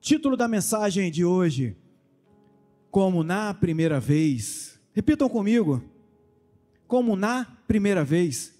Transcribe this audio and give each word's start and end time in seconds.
Título 0.00 0.36
da 0.36 0.48
mensagem 0.48 1.10
de 1.10 1.24
hoje: 1.24 1.76
Como 2.90 3.22
na 3.22 3.52
primeira 3.52 4.00
vez. 4.00 4.80
Repitam 4.92 5.28
comigo. 5.28 5.82
Como 6.86 7.14
na 7.14 7.44
primeira 7.66 8.02
vez. 8.02 8.58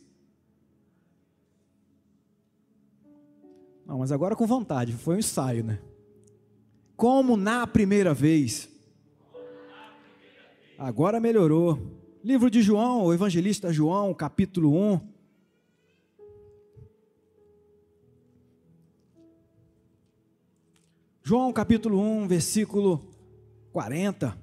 Não, 3.87 3.99
mas 3.99 4.13
agora 4.13 4.37
com 4.37 4.47
vontade, 4.47 4.93
foi 4.93 5.17
um 5.17 5.19
ensaio, 5.19 5.65
né? 5.65 5.81
Como 6.95 7.37
na 7.37 7.67
primeira 7.67 8.15
vez. 8.15 8.69
Agora 10.79 11.19
melhorou. 11.19 11.99
Livro 12.23 12.51
de 12.51 12.63
João, 12.63 13.05
o 13.05 13.15
evangelista 13.15 13.73
João, 13.73 14.15
capítulo 14.15 14.77
1. 14.77 15.10
João 21.31 21.53
capítulo 21.53 22.01
1, 22.01 22.27
versículo 22.27 23.09
40. 23.71 24.37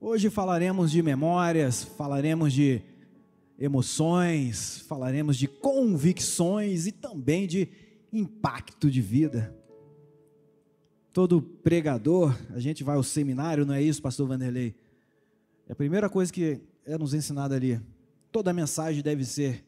Hoje 0.00 0.30
falaremos 0.30 0.92
de 0.92 1.02
memórias, 1.02 1.82
falaremos 1.82 2.52
de 2.52 2.80
emoções, 3.58 4.78
falaremos 4.86 5.36
de 5.36 5.48
convicções 5.48 6.86
e 6.86 6.92
também 6.92 7.48
de 7.48 7.68
impacto 8.12 8.88
de 8.88 9.00
vida. 9.02 9.52
Todo 11.12 11.42
pregador, 11.42 12.32
a 12.54 12.60
gente 12.60 12.84
vai 12.84 12.94
ao 12.94 13.02
seminário, 13.02 13.66
não 13.66 13.74
é 13.74 13.82
isso, 13.82 14.00
pastor 14.00 14.28
Vanderlei? 14.28 14.72
É 15.68 15.72
a 15.72 15.74
primeira 15.74 16.08
coisa 16.08 16.32
que 16.32 16.60
é 16.84 16.96
nos 16.96 17.12
ensinada 17.12 17.56
ali. 17.56 17.80
Toda 18.30 18.52
mensagem 18.52 19.02
deve 19.02 19.24
ser 19.24 19.64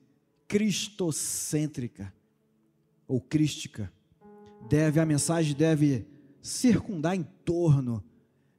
cristocêntrica 0.47 2.17
ou 3.09 3.21
crística. 3.21 3.91
Deve 4.69 5.01
a 5.01 5.07
mensagem 5.07 5.57
deve 5.57 6.07
circundar 6.43 7.17
em 7.17 7.23
torno 7.23 8.05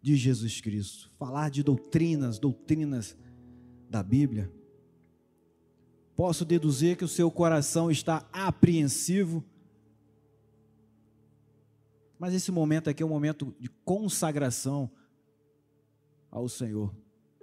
de 0.02 0.16
Jesus 0.16 0.60
Cristo, 0.60 1.12
falar 1.20 1.50
de 1.50 1.62
doutrinas, 1.62 2.40
doutrinas 2.40 3.16
da 3.90 4.02
Bíblia. 4.02 4.52
Posso 6.16 6.44
deduzir 6.44 6.98
que 6.98 7.06
o 7.06 7.08
seu 7.08 7.30
coração 7.30 7.92
está 7.92 8.28
apreensivo. 8.34 9.44
Mas 12.18 12.34
esse 12.34 12.52
momento 12.52 12.90
aqui 12.90 13.04
é 13.04 13.06
um 13.06 13.10
momento 13.10 13.56
de 13.60 13.70
consagração 13.86 14.90
ao 16.30 16.50
Senhor. 16.50 16.94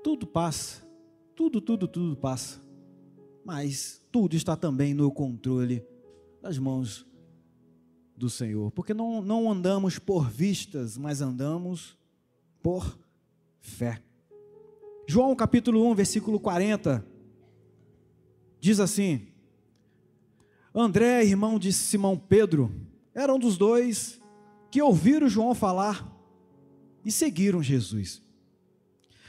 Tudo 0.02 0.26
passa, 0.26 0.86
tudo, 1.34 1.60
tudo, 1.60 1.88
tudo 1.88 2.16
passa. 2.16 2.60
Mas 3.44 4.02
tudo 4.10 4.36
está 4.36 4.56
também 4.56 4.92
no 4.92 5.10
controle 5.10 5.86
das 6.46 6.58
mãos 6.58 7.04
do 8.16 8.30
Senhor, 8.30 8.70
porque 8.70 8.94
não, 8.94 9.20
não 9.20 9.50
andamos 9.50 9.98
por 9.98 10.30
vistas, 10.30 10.96
mas 10.96 11.20
andamos 11.20 11.98
por 12.62 12.96
fé. 13.58 14.00
João 15.08 15.34
capítulo 15.34 15.84
1, 15.90 15.94
versículo 15.96 16.38
40, 16.38 17.04
diz 18.60 18.78
assim: 18.78 19.26
André, 20.72 21.24
irmão 21.24 21.58
de 21.58 21.72
Simão 21.72 22.16
Pedro, 22.16 22.72
era 23.12 23.34
um 23.34 23.40
dos 23.40 23.58
dois 23.58 24.20
que 24.70 24.80
ouviram 24.80 25.28
João 25.28 25.52
falar 25.52 26.08
e 27.04 27.10
seguiram 27.10 27.60
Jesus. 27.60 28.22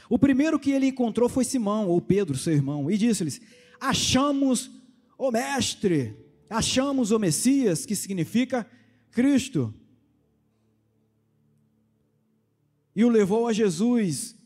O 0.08 0.20
primeiro 0.20 0.56
que 0.56 0.70
ele 0.70 0.86
encontrou 0.86 1.28
foi 1.28 1.44
Simão, 1.44 1.88
ou 1.88 2.00
Pedro, 2.00 2.38
seu 2.38 2.52
irmão, 2.52 2.88
e 2.88 2.96
disse-lhes: 2.96 3.40
Achamos 3.80 4.70
o 5.18 5.32
Mestre 5.32 6.27
achamos 6.48 7.10
o 7.10 7.18
Messias, 7.18 7.84
que 7.84 7.94
significa 7.94 8.66
Cristo. 9.10 9.74
E 12.94 13.04
o 13.04 13.08
levou 13.08 13.46
a 13.46 13.52
Jesus. 13.52 14.36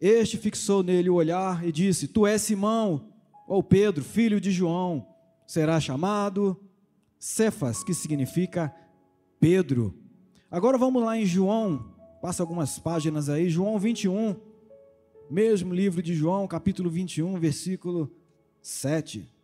Este 0.00 0.36
fixou 0.36 0.82
nele 0.82 1.10
o 1.10 1.14
olhar 1.14 1.66
e 1.66 1.72
disse: 1.72 2.06
Tu 2.06 2.26
és 2.26 2.42
Simão, 2.42 3.12
ou 3.46 3.62
Pedro, 3.62 4.04
filho 4.04 4.40
de 4.40 4.50
João. 4.50 5.06
Será 5.46 5.80
chamado 5.80 6.60
Cefas, 7.18 7.82
que 7.82 7.94
significa 7.94 8.74
Pedro. 9.40 9.94
Agora 10.50 10.78
vamos 10.78 11.02
lá 11.02 11.18
em 11.18 11.26
João, 11.26 11.94
passa 12.20 12.42
algumas 12.42 12.78
páginas 12.78 13.28
aí, 13.28 13.48
João 13.48 13.78
21, 13.78 14.36
mesmo 15.30 15.74
livro 15.74 16.02
de 16.02 16.14
João, 16.14 16.46
capítulo 16.46 16.88
21, 16.88 17.38
versículo 17.38 18.10
7. 18.62 19.35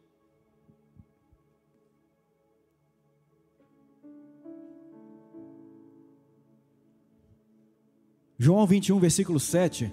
João 8.44 8.66
21, 8.66 8.98
versículo 8.98 9.38
7. 9.38 9.92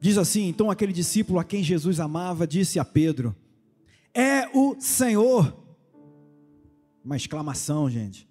Diz 0.00 0.16
assim: 0.16 0.48
Então 0.48 0.70
aquele 0.70 0.90
discípulo 0.90 1.38
a 1.38 1.44
quem 1.44 1.62
Jesus 1.62 2.00
amava 2.00 2.46
disse 2.46 2.78
a 2.78 2.84
Pedro: 2.84 3.36
É 4.14 4.48
o 4.56 4.74
Senhor. 4.80 5.54
Uma 7.04 7.18
exclamação, 7.18 7.90
gente. 7.90 8.26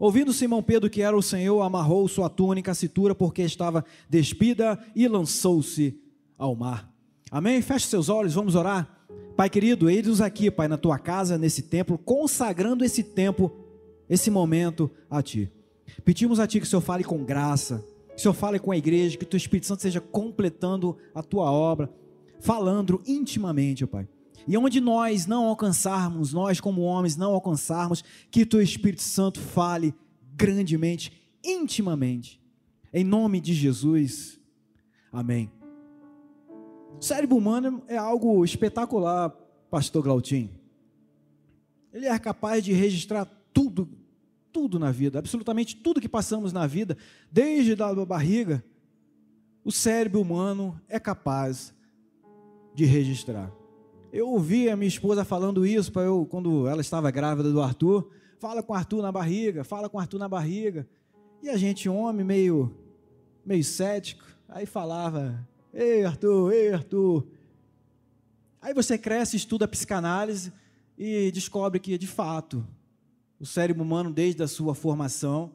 Ouvindo 0.00 0.32
Simão 0.32 0.62
Pedro 0.62 0.88
que 0.88 1.02
era 1.02 1.14
o 1.14 1.20
Senhor, 1.20 1.60
amarrou 1.60 2.08
sua 2.08 2.30
túnica 2.30 2.70
à 2.70 2.74
cintura 2.74 3.14
porque 3.14 3.42
estava 3.42 3.84
despida 4.08 4.82
e 4.96 5.06
lançou-se 5.06 6.00
ao 6.38 6.56
mar. 6.56 6.90
Amém? 7.30 7.60
Feche 7.60 7.86
seus 7.86 8.08
olhos, 8.08 8.32
vamos 8.32 8.54
orar. 8.54 9.04
Pai 9.36 9.50
querido, 9.50 9.90
eis-nos 9.90 10.22
aqui, 10.22 10.50
Pai, 10.50 10.68
na 10.68 10.78
tua 10.78 10.98
casa, 10.98 11.36
nesse 11.36 11.64
templo, 11.64 11.98
consagrando 11.98 12.82
esse 12.82 13.02
tempo 13.02 13.67
esse 14.08 14.30
momento 14.30 14.90
a 15.10 15.22
Ti. 15.22 15.50
Pedimos 16.04 16.40
a 16.40 16.46
Ti 16.46 16.60
que 16.60 16.66
o 16.66 16.68
Senhor 16.68 16.82
fale 16.82 17.04
com 17.04 17.24
graça, 17.24 17.84
que 18.08 18.16
o 18.16 18.20
Senhor 18.20 18.34
fale 18.34 18.58
com 18.58 18.72
a 18.72 18.76
igreja, 18.76 19.16
que 19.16 19.24
o 19.24 19.28
Teu 19.28 19.36
Espírito 19.36 19.66
Santo 19.66 19.82
seja 19.82 20.00
completando 20.00 20.96
a 21.14 21.22
Tua 21.22 21.50
obra, 21.50 21.92
falando 22.40 23.02
intimamente, 23.06 23.86
Pai. 23.86 24.08
E 24.46 24.56
onde 24.56 24.80
nós 24.80 25.26
não 25.26 25.44
alcançarmos, 25.44 26.32
nós 26.32 26.60
como 26.60 26.82
homens 26.82 27.16
não 27.16 27.34
alcançarmos, 27.34 28.02
que 28.30 28.42
o 28.42 28.46
Teu 28.46 28.62
Espírito 28.62 29.02
Santo 29.02 29.40
fale 29.40 29.94
grandemente, 30.34 31.12
intimamente. 31.44 32.40
Em 32.92 33.04
nome 33.04 33.40
de 33.40 33.52
Jesus. 33.52 34.40
Amém. 35.12 35.50
O 36.98 37.02
cérebro 37.02 37.36
humano 37.36 37.82
é 37.86 37.96
algo 37.96 38.44
espetacular, 38.44 39.30
pastor 39.70 40.02
Glautim. 40.02 40.50
Ele 41.92 42.06
é 42.06 42.18
capaz 42.18 42.64
de 42.64 42.72
registrar 42.72 43.26
tudo 43.52 43.88
tudo 44.52 44.78
na 44.78 44.90
vida, 44.90 45.18
absolutamente 45.18 45.76
tudo 45.76 46.00
que 46.00 46.08
passamos 46.08 46.52
na 46.52 46.66
vida, 46.66 46.96
desde 47.30 47.76
da 47.76 47.94
barriga, 48.04 48.64
o 49.64 49.70
cérebro 49.70 50.20
humano 50.20 50.80
é 50.88 50.98
capaz 50.98 51.74
de 52.74 52.84
registrar. 52.84 53.52
Eu 54.12 54.28
ouvi 54.28 54.70
a 54.70 54.76
minha 54.76 54.88
esposa 54.88 55.24
falando 55.24 55.66
isso 55.66 55.92
para 55.92 56.02
eu 56.02 56.26
quando 56.26 56.66
ela 56.66 56.80
estava 56.80 57.10
grávida 57.10 57.52
do 57.52 57.60
Arthur, 57.60 58.10
fala 58.38 58.62
com 58.62 58.72
o 58.72 58.76
Arthur 58.76 59.02
na 59.02 59.12
barriga, 59.12 59.64
fala 59.64 59.88
com 59.88 59.98
o 59.98 60.00
Arthur 60.00 60.18
na 60.18 60.28
barriga. 60.28 60.88
E 61.42 61.50
a 61.50 61.56
gente 61.56 61.88
homem 61.88 62.24
meio 62.24 62.74
meio 63.44 63.62
cético, 63.64 64.24
aí 64.48 64.64
falava: 64.64 65.46
"Ei, 65.72 66.04
Arthur, 66.04 66.52
ei, 66.52 66.72
Arthur". 66.72 67.26
Aí 68.60 68.72
você 68.72 68.96
cresce, 68.96 69.36
estuda 69.36 69.66
a 69.66 69.68
psicanálise 69.68 70.52
e 70.96 71.30
descobre 71.30 71.78
que 71.78 71.96
de 71.98 72.06
fato 72.06 72.66
o 73.40 73.46
cérebro 73.46 73.82
humano, 73.82 74.12
desde 74.12 74.42
a 74.42 74.48
sua 74.48 74.74
formação, 74.74 75.52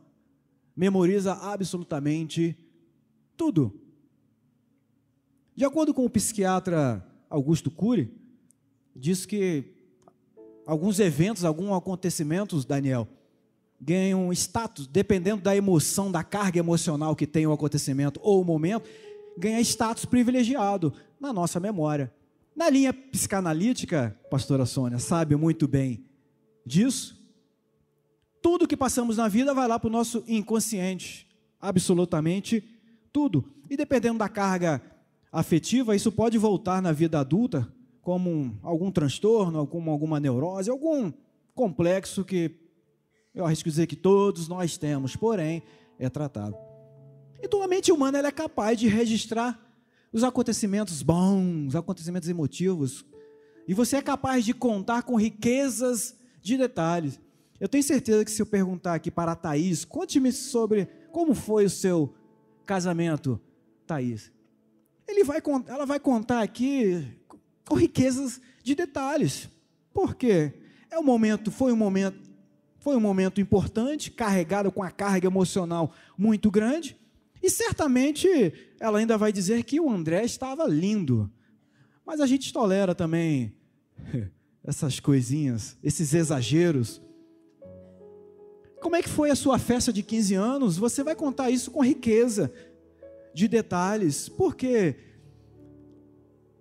memoriza 0.76 1.34
absolutamente 1.34 2.56
tudo. 3.36 3.80
De 5.56 5.66
acordo 5.66 5.94
com 5.94 6.06
o 6.06 6.10
psiquiatra 6.10 7.06
Augusto 7.30 7.70
Cury, 7.70 8.12
diz 8.96 9.26
que 9.26 9.66
alguns 10.66 11.00
eventos, 11.00 11.44
alguns 11.44 11.76
acontecimentos, 11.76 12.66
Daniel, 12.66 13.08
ganham 13.80 14.32
status, 14.32 14.88
dependendo 14.88 15.42
da 15.42 15.56
emoção, 15.56 16.12
da 16.12 16.24
carga 16.24 16.60
emocional 16.60 17.16
que 17.16 17.28
tem 17.28 17.46
o 17.46 17.52
acontecimento 17.52 18.20
ou 18.24 18.42
o 18.42 18.46
momento, 18.46 18.90
ganha 19.38 19.60
status 19.62 20.06
privilegiado 20.06 20.94
na 21.20 21.34
nossa 21.34 21.60
memória. 21.60 22.12
Na 22.56 22.70
linha 22.70 22.94
psicanalítica, 22.94 24.18
pastora 24.30 24.66
Sônia 24.66 25.00
sabe 25.00 25.36
muito 25.36 25.68
bem 25.68 26.06
disso, 26.66 27.23
tudo 28.44 28.68
que 28.68 28.76
passamos 28.76 29.16
na 29.16 29.30
vida 29.30 29.54
vai 29.54 29.70
lá 29.70 29.80
para 29.80 29.88
o 29.88 29.92
nosso 29.92 30.22
inconsciente. 30.28 31.26
Absolutamente 31.62 32.62
tudo. 33.12 33.46
E 33.70 33.78
dependendo 33.78 34.20
da 34.20 34.28
carga 34.28 34.82
afetiva, 35.32 35.96
isso 35.96 36.12
pode 36.12 36.38
voltar 36.38 36.82
na 36.82 36.92
vida 36.92 37.20
adulta 37.20 37.74
como 38.02 38.30
um, 38.30 38.54
algum 38.62 38.92
transtorno, 38.92 39.66
como 39.66 39.90
alguma 39.90 40.20
neurose, 40.20 40.70
algum 40.70 41.14
complexo 41.56 42.26
que 42.26 42.52
eu 43.34 43.46
arrisco 43.46 43.70
dizer 43.70 43.88
que 43.88 43.96
todos 43.96 44.50
nós 44.50 44.78
temos, 44.78 45.16
porém 45.16 45.64
é 45.98 46.10
tratado. 46.10 46.56
Então 47.42 47.64
a 47.64 47.68
mente 47.68 47.94
humana 47.94 48.20
é 48.20 48.32
capaz 48.32 48.78
de 48.78 48.90
registrar 48.90 49.58
os 50.12 50.22
acontecimentos 50.22 51.02
bons, 51.02 51.70
os 51.70 51.76
acontecimentos 51.76 52.28
emotivos, 52.28 53.06
E 53.66 53.74
você 53.74 53.96
é 53.96 54.02
capaz 54.02 54.44
de 54.44 54.54
contar 54.54 55.04
com 55.04 55.16
riquezas 55.16 56.14
de 56.42 56.58
detalhes. 56.58 57.18
Eu 57.60 57.68
tenho 57.68 57.84
certeza 57.84 58.26
que 58.26 58.32
se 58.32 58.42
eu 58.42 58.46
perguntar 58.46 58.96
aqui 58.96 59.10
para 59.10 59.32
a 59.32 59.36
Thaís, 59.36 59.86
conte-me 59.86 60.32
sobre 60.32 60.88
como 61.12 61.34
foi 61.34 61.66
o 61.66 61.70
seu 61.70 62.14
casamento, 62.66 63.40
Thaís. 63.86 64.32
Ele 65.08 65.24
vai, 65.24 65.42
ela 65.68 65.86
vai 65.86 66.00
contar 66.00 66.42
aqui 66.42 67.08
com 67.66 67.76
riquezas 67.76 68.42
de 68.64 68.76
detalhes. 68.76 69.50
Por 69.94 70.16
quê? 70.16 70.54
É 70.90 70.98
um 70.98 71.04
momento, 71.04 71.52
foi 71.52 71.72
um 71.72 71.76
momento, 71.76 72.30
foi 72.80 72.96
um 72.96 73.00
momento 73.00 73.40
importante, 73.40 74.12
carregado 74.12 74.72
com 74.72 74.84
a 74.84 74.92
carga 74.92 75.28
emocional 75.28 75.94
muito 76.18 76.50
grande, 76.50 76.98
e 77.42 77.50
certamente 77.50 78.54
ela 78.80 79.00
ainda 79.00 79.18
vai 79.18 79.32
dizer 79.32 79.64
que 79.64 79.80
o 79.80 79.90
André 79.90 80.24
estava 80.24 80.66
lindo. 80.66 81.30
Mas 82.06 82.22
a 82.22 82.26
gente 82.26 82.54
tolera 82.54 82.96
também 82.96 83.54
essas 84.64 85.00
coisinhas, 85.00 85.78
esses 85.84 86.14
exageros. 86.14 87.02
Como 88.84 88.98
é 88.98 89.02
que 89.02 89.08
foi 89.08 89.32
a 89.32 89.36
sua 89.36 89.58
festa 89.58 89.94
de 89.94 90.04
15 90.04 90.36
anos? 90.36 90.78
Você 90.78 91.06
vai 91.06 91.16
contar 91.16 91.50
isso 91.50 91.72
com 91.72 91.82
riqueza 91.82 92.52
de 93.34 93.48
detalhes, 93.48 94.28
porque 94.28 94.98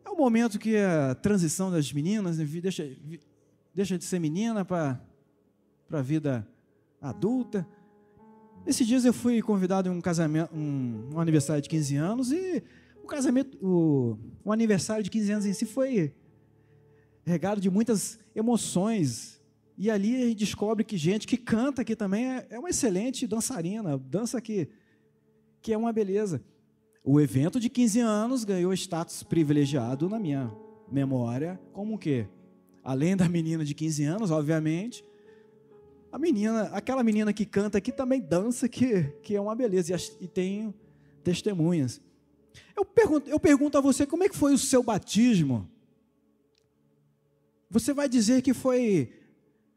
é 0.04 0.08
o 0.08 0.16
momento 0.16 0.56
que 0.56 0.76
a 0.76 1.16
transição 1.16 1.68
das 1.68 1.92
meninas 1.92 2.38
né, 2.38 2.44
deixa, 2.44 2.88
deixa 3.74 3.98
de 3.98 4.04
ser 4.04 4.20
menina 4.20 4.64
para 4.64 5.00
a 5.90 6.00
vida 6.00 6.46
adulta. 7.00 7.66
Esses 8.64 8.86
dias 8.86 9.04
eu 9.04 9.12
fui 9.12 9.42
convidado 9.42 9.88
em 9.88 9.92
um 9.92 10.00
casamento, 10.00 10.54
um, 10.54 11.10
um 11.14 11.18
aniversário 11.18 11.60
de 11.60 11.68
15 11.68 11.96
anos 11.96 12.30
e 12.30 12.62
o 13.02 13.06
casamento, 13.08 13.58
o, 13.60 14.16
o 14.44 14.52
aniversário 14.52 15.02
de 15.02 15.10
15 15.10 15.32
anos 15.32 15.46
em 15.46 15.52
si 15.52 15.66
foi 15.66 16.14
regado 17.24 17.60
de 17.60 17.68
muitas 17.68 18.16
emoções. 18.32 19.31
E 19.82 19.90
ali 19.90 20.14
a 20.14 20.26
gente 20.28 20.38
descobre 20.38 20.84
que 20.84 20.96
gente 20.96 21.26
que 21.26 21.36
canta 21.36 21.82
aqui 21.82 21.96
também 21.96 22.24
é, 22.24 22.46
é 22.50 22.56
uma 22.60 22.70
excelente 22.70 23.26
dançarina, 23.26 23.98
dança 23.98 24.40
que, 24.40 24.68
que 25.60 25.72
é 25.72 25.76
uma 25.76 25.92
beleza. 25.92 26.40
O 27.02 27.20
evento 27.20 27.58
de 27.58 27.68
15 27.68 27.98
anos 27.98 28.44
ganhou 28.44 28.72
status 28.74 29.24
privilegiado 29.24 30.08
na 30.08 30.20
minha 30.20 30.54
memória, 30.88 31.60
como 31.72 31.96
o 31.96 31.98
quê? 31.98 32.28
Além 32.84 33.16
da 33.16 33.28
menina 33.28 33.64
de 33.64 33.74
15 33.74 34.04
anos, 34.04 34.30
obviamente, 34.30 35.04
a 36.12 36.16
menina, 36.16 36.62
aquela 36.66 37.02
menina 37.02 37.32
que 37.32 37.44
canta 37.44 37.78
aqui 37.78 37.90
também 37.90 38.20
dança, 38.20 38.68
que, 38.68 39.02
que 39.20 39.34
é 39.34 39.40
uma 39.40 39.56
beleza, 39.56 39.92
e, 39.92 40.24
e 40.24 40.28
tem 40.28 40.72
testemunhas. 41.24 42.00
Eu 42.76 42.84
pergunto, 42.84 43.28
eu 43.28 43.40
pergunto 43.40 43.76
a 43.78 43.80
você, 43.80 44.06
como 44.06 44.22
é 44.22 44.28
que 44.28 44.36
foi 44.36 44.54
o 44.54 44.58
seu 44.58 44.80
batismo? 44.80 45.68
Você 47.68 47.92
vai 47.92 48.08
dizer 48.08 48.42
que 48.42 48.54
foi, 48.54 49.21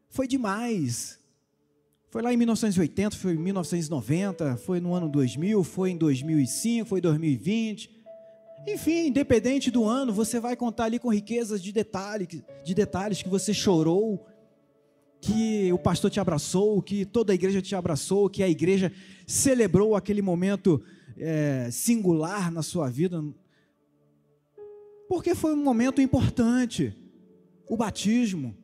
foi 0.08 0.26
demais. 0.26 1.18
Foi 2.10 2.22
lá 2.22 2.32
em 2.32 2.36
1980, 2.36 3.16
foi 3.16 3.32
em 3.32 3.38
1990, 3.38 4.56
foi 4.56 4.80
no 4.80 4.94
ano 4.94 5.08
2000, 5.08 5.62
foi 5.64 5.90
em 5.90 5.96
2005, 5.96 6.88
foi 6.88 6.98
em 6.98 7.02
2020. 7.02 7.90
Enfim, 8.66 9.08
independente 9.08 9.70
do 9.70 9.84
ano, 9.84 10.12
você 10.12 10.40
vai 10.40 10.56
contar 10.56 10.84
ali 10.84 10.98
com 10.98 11.12
riquezas 11.12 11.62
de 11.62 11.72
detalhes, 11.72 12.28
de 12.64 12.74
detalhes 12.74 13.22
que 13.22 13.28
você 13.28 13.52
chorou, 13.52 14.26
que 15.20 15.72
o 15.72 15.78
pastor 15.78 16.10
te 16.10 16.18
abraçou, 16.18 16.80
que 16.82 17.04
toda 17.04 17.32
a 17.32 17.34
igreja 17.34 17.60
te 17.60 17.74
abraçou, 17.74 18.30
que 18.30 18.42
a 18.42 18.48
igreja 18.48 18.92
celebrou 19.26 19.94
aquele 19.94 20.22
momento 20.22 20.82
é, 21.16 21.68
singular 21.70 22.50
na 22.50 22.62
sua 22.62 22.88
vida, 22.88 23.22
porque 25.08 25.34
foi 25.34 25.52
um 25.52 25.62
momento 25.62 26.00
importante 26.00 26.94
o 27.68 27.76
batismo. 27.76 28.56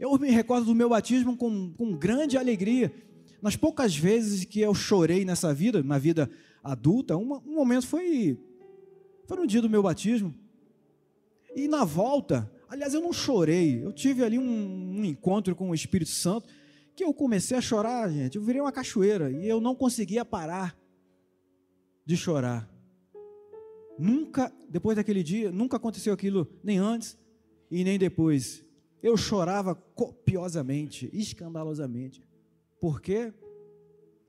Eu 0.00 0.18
me 0.18 0.30
recordo 0.30 0.64
do 0.64 0.74
meu 0.74 0.88
batismo 0.88 1.36
com, 1.36 1.74
com 1.74 1.92
grande 1.92 2.38
alegria. 2.38 2.90
Nas 3.42 3.54
poucas 3.54 3.94
vezes 3.94 4.46
que 4.46 4.58
eu 4.58 4.74
chorei 4.74 5.26
nessa 5.26 5.52
vida, 5.52 5.82
na 5.82 5.98
vida 5.98 6.30
adulta, 6.64 7.18
um, 7.18 7.34
um 7.34 7.54
momento 7.54 7.86
foi, 7.86 8.38
foi 9.26 9.36
no 9.36 9.46
dia 9.46 9.60
do 9.60 9.68
meu 9.68 9.82
batismo. 9.82 10.34
E 11.54 11.68
na 11.68 11.84
volta, 11.84 12.50
aliás, 12.66 12.94
eu 12.94 13.02
não 13.02 13.12
chorei, 13.12 13.84
eu 13.84 13.92
tive 13.92 14.24
ali 14.24 14.38
um, 14.38 15.00
um 15.00 15.04
encontro 15.04 15.54
com 15.54 15.68
o 15.68 15.74
Espírito 15.74 16.10
Santo, 16.10 16.48
que 16.96 17.04
eu 17.04 17.12
comecei 17.12 17.58
a 17.58 17.60
chorar, 17.60 18.10
gente. 18.10 18.36
Eu 18.36 18.42
virei 18.42 18.62
uma 18.62 18.72
cachoeira 18.72 19.30
e 19.30 19.46
eu 19.46 19.60
não 19.60 19.74
conseguia 19.74 20.24
parar 20.24 20.74
de 22.06 22.16
chorar. 22.16 22.66
Nunca, 23.98 24.50
depois 24.66 24.96
daquele 24.96 25.22
dia, 25.22 25.52
nunca 25.52 25.76
aconteceu 25.76 26.14
aquilo, 26.14 26.48
nem 26.64 26.78
antes, 26.78 27.18
e 27.70 27.84
nem 27.84 27.98
depois. 27.98 28.64
Eu 29.02 29.16
chorava 29.16 29.74
copiosamente, 29.74 31.08
escandalosamente. 31.12 32.22
Por 32.80 33.00
quê? 33.00 33.32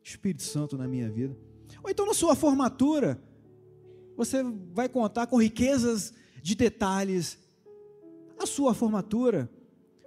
Espírito 0.03 0.43
Santo 0.43 0.77
na 0.77 0.87
minha 0.87 1.09
vida. 1.09 1.37
Ou 1.83 1.89
então 1.89 2.05
na 2.05 2.13
sua 2.13 2.35
formatura, 2.35 3.21
você 4.15 4.43
vai 4.73 4.87
contar 4.87 5.27
com 5.27 5.41
riquezas 5.41 6.13
de 6.41 6.55
detalhes 6.55 7.37
a 8.39 8.45
sua 8.45 8.73
formatura. 8.73 9.49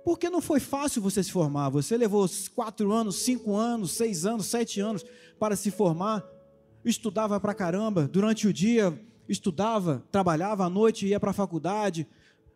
Porque 0.04 0.28
não 0.28 0.42
foi 0.42 0.60
fácil 0.60 1.00
você 1.00 1.22
se 1.22 1.32
formar. 1.32 1.70
Você 1.70 1.96
levou 1.96 2.28
quatro 2.54 2.92
anos, 2.92 3.16
cinco 3.16 3.56
anos, 3.56 3.92
seis 3.92 4.26
anos, 4.26 4.46
sete 4.46 4.80
anos 4.80 5.04
para 5.38 5.56
se 5.56 5.70
formar. 5.70 6.24
Estudava 6.84 7.40
pra 7.40 7.54
caramba. 7.54 8.06
Durante 8.06 8.46
o 8.46 8.52
dia, 8.52 8.98
estudava, 9.26 10.04
trabalhava 10.12 10.64
à 10.64 10.70
noite, 10.70 11.06
ia 11.06 11.18
para 11.18 11.30
a 11.30 11.34
faculdade 11.34 12.06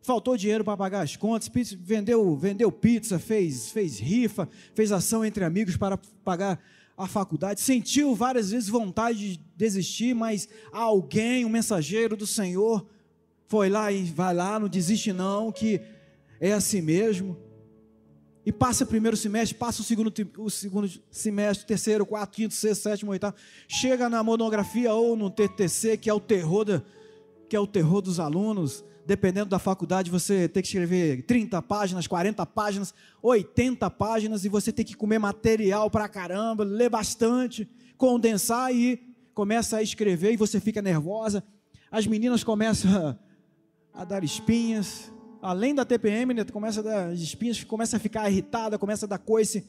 faltou 0.09 0.39
dinheiro 0.39 0.65
para 0.65 0.75
pagar 0.75 1.03
as 1.03 1.17
contas, 1.17 1.51
vendeu, 1.79 2.35
vendeu 2.35 2.73
pizza, 2.73 3.19
fez, 3.19 3.71
fez 3.71 3.99
rifa, 3.99 4.49
fez 4.75 4.91
ação 4.91 5.23
entre 5.23 5.45
amigos 5.45 5.77
para 5.77 5.99
pagar 6.25 6.59
a 6.97 7.07
faculdade, 7.07 7.61
sentiu 7.61 8.15
várias 8.15 8.51
vezes 8.51 8.71
vontade 8.71 9.35
de 9.35 9.41
desistir, 9.55 10.15
mas 10.15 10.49
alguém, 10.73 11.45
um 11.45 11.51
mensageiro 11.51 12.17
do 12.17 12.27
Senhor, 12.27 12.87
foi 13.49 13.69
lá 13.69 13.93
e 13.93 14.05
vai 14.05 14.33
lá, 14.33 14.59
não 14.59 14.67
desiste 14.67 15.13
não, 15.13 15.53
que 15.53 15.79
é 16.41 16.55
assim 16.55 16.81
mesmo. 16.81 17.37
E 18.47 18.51
passa 18.51 18.85
o 18.85 18.87
primeiro 18.87 19.17
semestre, 19.17 19.59
passa 19.59 19.83
o 19.83 19.85
segundo, 19.85 20.11
o 20.39 20.49
segundo 20.49 20.91
semestre, 21.11 21.67
terceiro, 21.67 22.07
quarto, 22.07 22.35
quinto, 22.35 22.55
sexto, 22.55 22.85
sétimo, 22.85 23.11
oitavo. 23.11 23.37
Chega 23.69 24.09
na 24.09 24.23
monografia 24.23 24.91
ou 24.95 25.15
no 25.15 25.29
TTC, 25.29 25.99
que 25.99 26.09
é 26.09 26.15
o 26.15 26.19
terror, 26.19 26.65
da, 26.65 26.83
que 27.47 27.55
é 27.55 27.61
o 27.61 27.67
terror 27.67 28.01
dos 28.01 28.19
alunos 28.19 28.83
dependendo 29.09 29.49
da 29.49 29.59
faculdade, 29.59 30.11
você 30.11 30.47
tem 30.47 30.63
que 30.63 30.69
escrever 30.69 31.23
30 31.23 31.63
páginas, 31.63 32.07
40 32.07 32.45
páginas, 32.45 32.93
80 33.23 33.89
páginas, 33.89 34.45
e 34.45 34.51
você 34.51 34.71
tem 34.71 34.85
que 34.85 34.95
comer 34.95 35.19
material 35.19 35.91
para 35.91 36.07
caramba, 36.07 36.63
ler 36.63 36.91
bastante, 36.91 37.67
condensar 37.97 38.71
e 38.71 39.01
começa 39.33 39.79
a 39.79 39.83
escrever 39.83 40.33
e 40.33 40.37
você 40.37 40.61
fica 40.61 40.83
nervosa. 40.83 41.43
As 41.91 42.07
meninas 42.07 42.45
começam 42.45 43.19
a, 43.95 44.03
a 44.03 44.05
dar 44.05 44.23
espinhas, 44.23 45.11
além 45.41 45.75
da 45.75 45.87
TPM, 45.87 46.35
né, 46.35 46.45
começa 46.45 46.81
a 46.81 46.83
dar 46.83 47.15
espinhas, 47.15 47.65
começa 47.65 47.97
a 47.97 48.01
ficar 48.01 48.31
irritada, 48.31 48.79
começa 48.79 49.07
a 49.07 49.09
dar 49.09 49.19
coice 49.19 49.65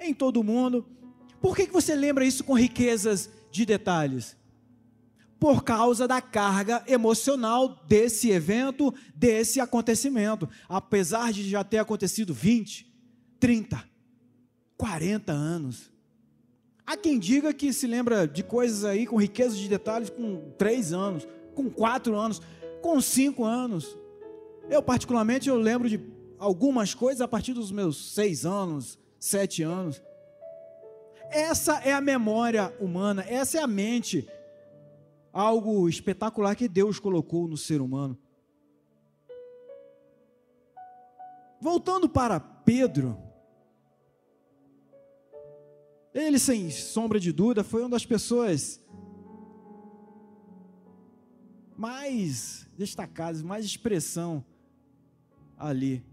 em 0.00 0.14
todo 0.14 0.42
mundo. 0.42 0.86
Por 1.38 1.54
que, 1.54 1.66
que 1.66 1.72
você 1.72 1.94
lembra 1.94 2.24
isso 2.24 2.42
com 2.44 2.54
riquezas 2.54 3.28
de 3.50 3.66
detalhes? 3.66 4.34
Por 5.42 5.64
causa 5.64 6.06
da 6.06 6.20
carga 6.20 6.84
emocional 6.86 7.82
desse 7.88 8.30
evento, 8.30 8.94
desse 9.12 9.58
acontecimento. 9.58 10.48
Apesar 10.68 11.32
de 11.32 11.50
já 11.50 11.64
ter 11.64 11.78
acontecido 11.78 12.32
20, 12.32 12.88
30, 13.40 13.82
40 14.76 15.32
anos. 15.32 15.90
Há 16.86 16.96
quem 16.96 17.18
diga 17.18 17.52
que 17.52 17.72
se 17.72 17.88
lembra 17.88 18.28
de 18.28 18.44
coisas 18.44 18.84
aí 18.84 19.04
com 19.04 19.20
riqueza 19.20 19.56
de 19.56 19.68
detalhes 19.68 20.10
com 20.10 20.52
3 20.56 20.92
anos, 20.92 21.26
com 21.56 21.68
4 21.68 22.14
anos, 22.14 22.40
com 22.80 23.00
5 23.00 23.44
anos. 23.44 23.98
Eu, 24.70 24.80
particularmente, 24.80 25.48
eu 25.48 25.56
lembro 25.56 25.88
de 25.88 26.00
algumas 26.38 26.94
coisas 26.94 27.20
a 27.20 27.26
partir 27.26 27.52
dos 27.52 27.72
meus 27.72 28.14
6 28.14 28.46
anos, 28.46 28.96
7 29.18 29.64
anos. 29.64 30.00
Essa 31.32 31.78
é 31.78 31.92
a 31.92 32.00
memória 32.00 32.72
humana, 32.78 33.24
essa 33.28 33.58
é 33.58 33.60
a 33.60 33.66
mente 33.66 34.24
algo 35.32 35.88
espetacular 35.88 36.54
que 36.54 36.68
Deus 36.68 36.98
colocou 36.98 37.48
no 37.48 37.56
ser 37.56 37.80
humano. 37.80 38.18
Voltando 41.60 42.08
para 42.08 42.40
Pedro, 42.40 43.16
ele, 46.12 46.38
sem 46.38 46.70
sombra 46.70 47.18
de 47.18 47.32
dúvida, 47.32 47.64
foi 47.64 47.82
uma 47.82 47.90
das 47.90 48.04
pessoas 48.04 48.80
mais 51.76 52.68
destacadas, 52.76 53.42
mais 53.42 53.64
expressão 53.64 54.44
ali 55.56 56.04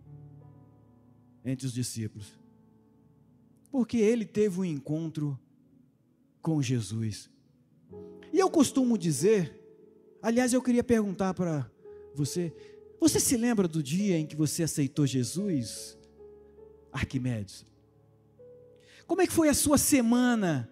entre 1.44 1.66
os 1.66 1.74
discípulos. 1.74 2.40
Porque 3.72 3.98
ele 3.98 4.26
teve 4.26 4.60
um 4.60 4.66
encontro 4.66 5.38
com 6.42 6.62
Jesus. 6.62 7.30
E 8.32 8.40
eu 8.40 8.50
costumo 8.50 8.98
dizer, 8.98 9.60
aliás, 10.22 10.54
eu 10.54 10.62
queria 10.62 10.84
perguntar 10.84 11.34
para 11.34 11.70
você, 12.14 12.54
Você 13.00 13.20
se 13.20 13.38
lembra 13.38 13.68
do 13.68 13.82
dia 13.82 14.18
em 14.18 14.26
que 14.26 14.36
você 14.36 14.64
aceitou 14.64 15.08
Jesus, 15.08 15.98
Arquimedes? 16.92 17.66
Como 19.08 19.22
é 19.22 19.28
que 19.28 19.34
foi 19.34 19.48
a 19.48 19.54
sua 19.54 19.78
semana 19.78 20.70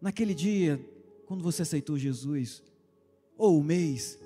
naquele 0.00 0.34
dia, 0.34 0.84
quando 1.26 1.42
você 1.42 1.62
aceitou 1.62 1.96
Jesus? 1.96 2.62
Ou 3.38 3.58
o 3.58 3.64
mês? 3.64 4.18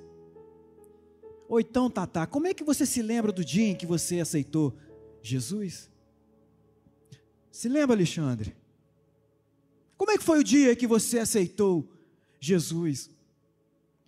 Ou 1.49 1.61
então, 1.61 1.91
Tatá, 1.91 2.27
como 2.27 2.47
é 2.47 2.55
que 2.55 2.65
você 2.65 2.87
se 2.87 3.03
lembra 3.03 3.31
do 3.31 3.45
dia 3.45 3.69
em 3.69 3.77
que 3.77 3.87
você 3.87 4.19
aceitou 4.21 4.75
Jesus? 5.23 5.91
Se 7.51 7.69
lembra, 7.69 7.95
Alexandre? 7.95 8.57
Como 9.99 10.13
é 10.13 10.17
que 10.17 10.23
foi 10.23 10.39
o 10.39 10.45
dia 10.45 10.77
que 10.77 10.87
você 10.87 11.19
aceitou 11.19 11.87
Jesus? 12.39 13.11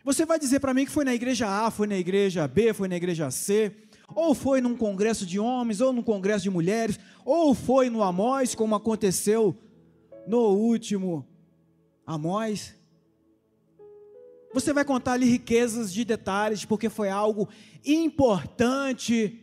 Você 0.04 0.24
vai 0.24 0.38
dizer 0.38 0.60
para 0.60 0.72
mim 0.72 0.84
que 0.84 0.90
foi 0.90 1.04
na 1.04 1.12
igreja 1.12 1.48
A, 1.48 1.68
foi 1.68 1.88
na 1.88 1.98
igreja 1.98 2.46
B, 2.46 2.72
foi 2.72 2.86
na 2.86 2.96
igreja 2.96 3.28
C, 3.32 3.74
ou 4.14 4.32
foi 4.32 4.60
num 4.60 4.76
congresso 4.76 5.26
de 5.26 5.40
homens, 5.40 5.80
ou 5.80 5.92
num 5.92 6.02
congresso 6.02 6.44
de 6.44 6.50
mulheres, 6.50 6.98
ou 7.24 7.54
foi 7.54 7.90
no 7.90 8.04
Amós, 8.04 8.54
como 8.54 8.76
aconteceu 8.76 9.54
no 10.28 10.54
último 10.54 11.26
Amós. 12.06 12.76
Você 14.54 14.72
vai 14.72 14.84
contar 14.84 15.14
ali 15.14 15.26
riquezas 15.26 15.92
de 15.92 16.04
detalhes, 16.04 16.64
porque 16.64 16.88
foi 16.88 17.08
algo 17.08 17.48
importante 17.84 19.40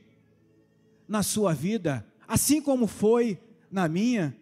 na 1.07 1.23
sua 1.23 1.53
vida, 1.53 2.05
assim 2.25 2.61
como 2.61 2.87
foi 2.87 3.37
na 3.69 3.89
minha. 3.89 4.35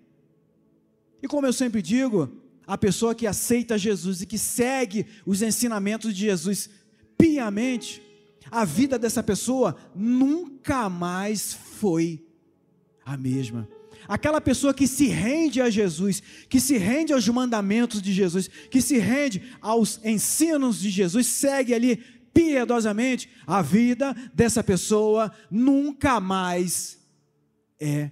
E 1.25 1.27
como 1.27 1.47
eu 1.47 1.53
sempre 1.53 1.81
digo, 1.81 2.31
a 2.67 2.77
pessoa 2.77 3.15
que 3.15 3.25
aceita 3.25 3.79
Jesus 3.79 4.21
e 4.21 4.27
que 4.27 4.37
segue 4.37 5.07
os 5.25 5.41
ensinamentos 5.41 6.13
de 6.13 6.19
Jesus 6.19 6.69
piamente, 7.17 7.99
a 8.51 8.63
vida 8.63 8.99
dessa 8.99 9.23
pessoa 9.23 9.75
nunca 9.95 10.87
mais 10.87 11.51
foi 11.51 12.23
a 13.03 13.17
mesma. 13.17 13.67
Aquela 14.07 14.39
pessoa 14.39 14.71
que 14.71 14.85
se 14.85 15.07
rende 15.07 15.59
a 15.59 15.67
Jesus, 15.67 16.21
que 16.47 16.59
se 16.59 16.77
rende 16.77 17.11
aos 17.11 17.27
mandamentos 17.27 18.03
de 18.03 18.13
Jesus, 18.13 18.47
que 18.47 18.79
se 18.79 18.99
rende 18.99 19.41
aos 19.59 19.99
ensinos 20.05 20.79
de 20.79 20.91
Jesus, 20.91 21.25
segue 21.25 21.73
ali 21.73 21.95
piedosamente, 22.35 23.27
a 23.47 23.63
vida 23.63 24.15
dessa 24.31 24.63
pessoa 24.63 25.31
nunca 25.49 26.19
mais 26.19 26.99
é 27.79 28.11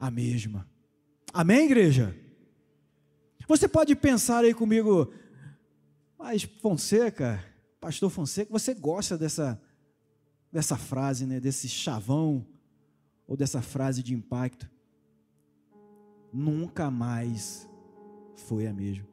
a 0.00 0.10
mesma. 0.10 0.66
Amém, 1.32 1.66
igreja? 1.66 2.16
Você 3.46 3.66
pode 3.66 3.94
pensar 3.96 4.44
aí 4.44 4.52
comigo, 4.52 5.12
mas 6.18 6.42
Fonseca, 6.42 7.42
pastor 7.80 8.10
Fonseca, 8.10 8.50
você 8.50 8.74
gosta 8.74 9.16
dessa, 9.16 9.60
dessa 10.52 10.76
frase, 10.76 11.26
né, 11.26 11.40
desse 11.40 11.68
chavão, 11.68 12.46
ou 13.26 13.36
dessa 13.36 13.62
frase 13.62 14.02
de 14.02 14.14
impacto? 14.14 14.68
nunca 16.32 16.90
mais 16.90 17.68
foi 18.34 18.66
a 18.66 18.72
mesma. 18.72 19.06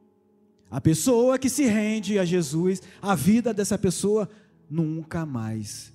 A 0.70 0.80
pessoa 0.80 1.38
que 1.38 1.48
se 1.48 1.64
rende 1.64 2.18
a 2.18 2.24
Jesus, 2.24 2.82
a 3.00 3.14
vida 3.14 3.54
dessa 3.54 3.78
pessoa 3.78 4.28
nunca 4.68 5.24
mais 5.24 5.92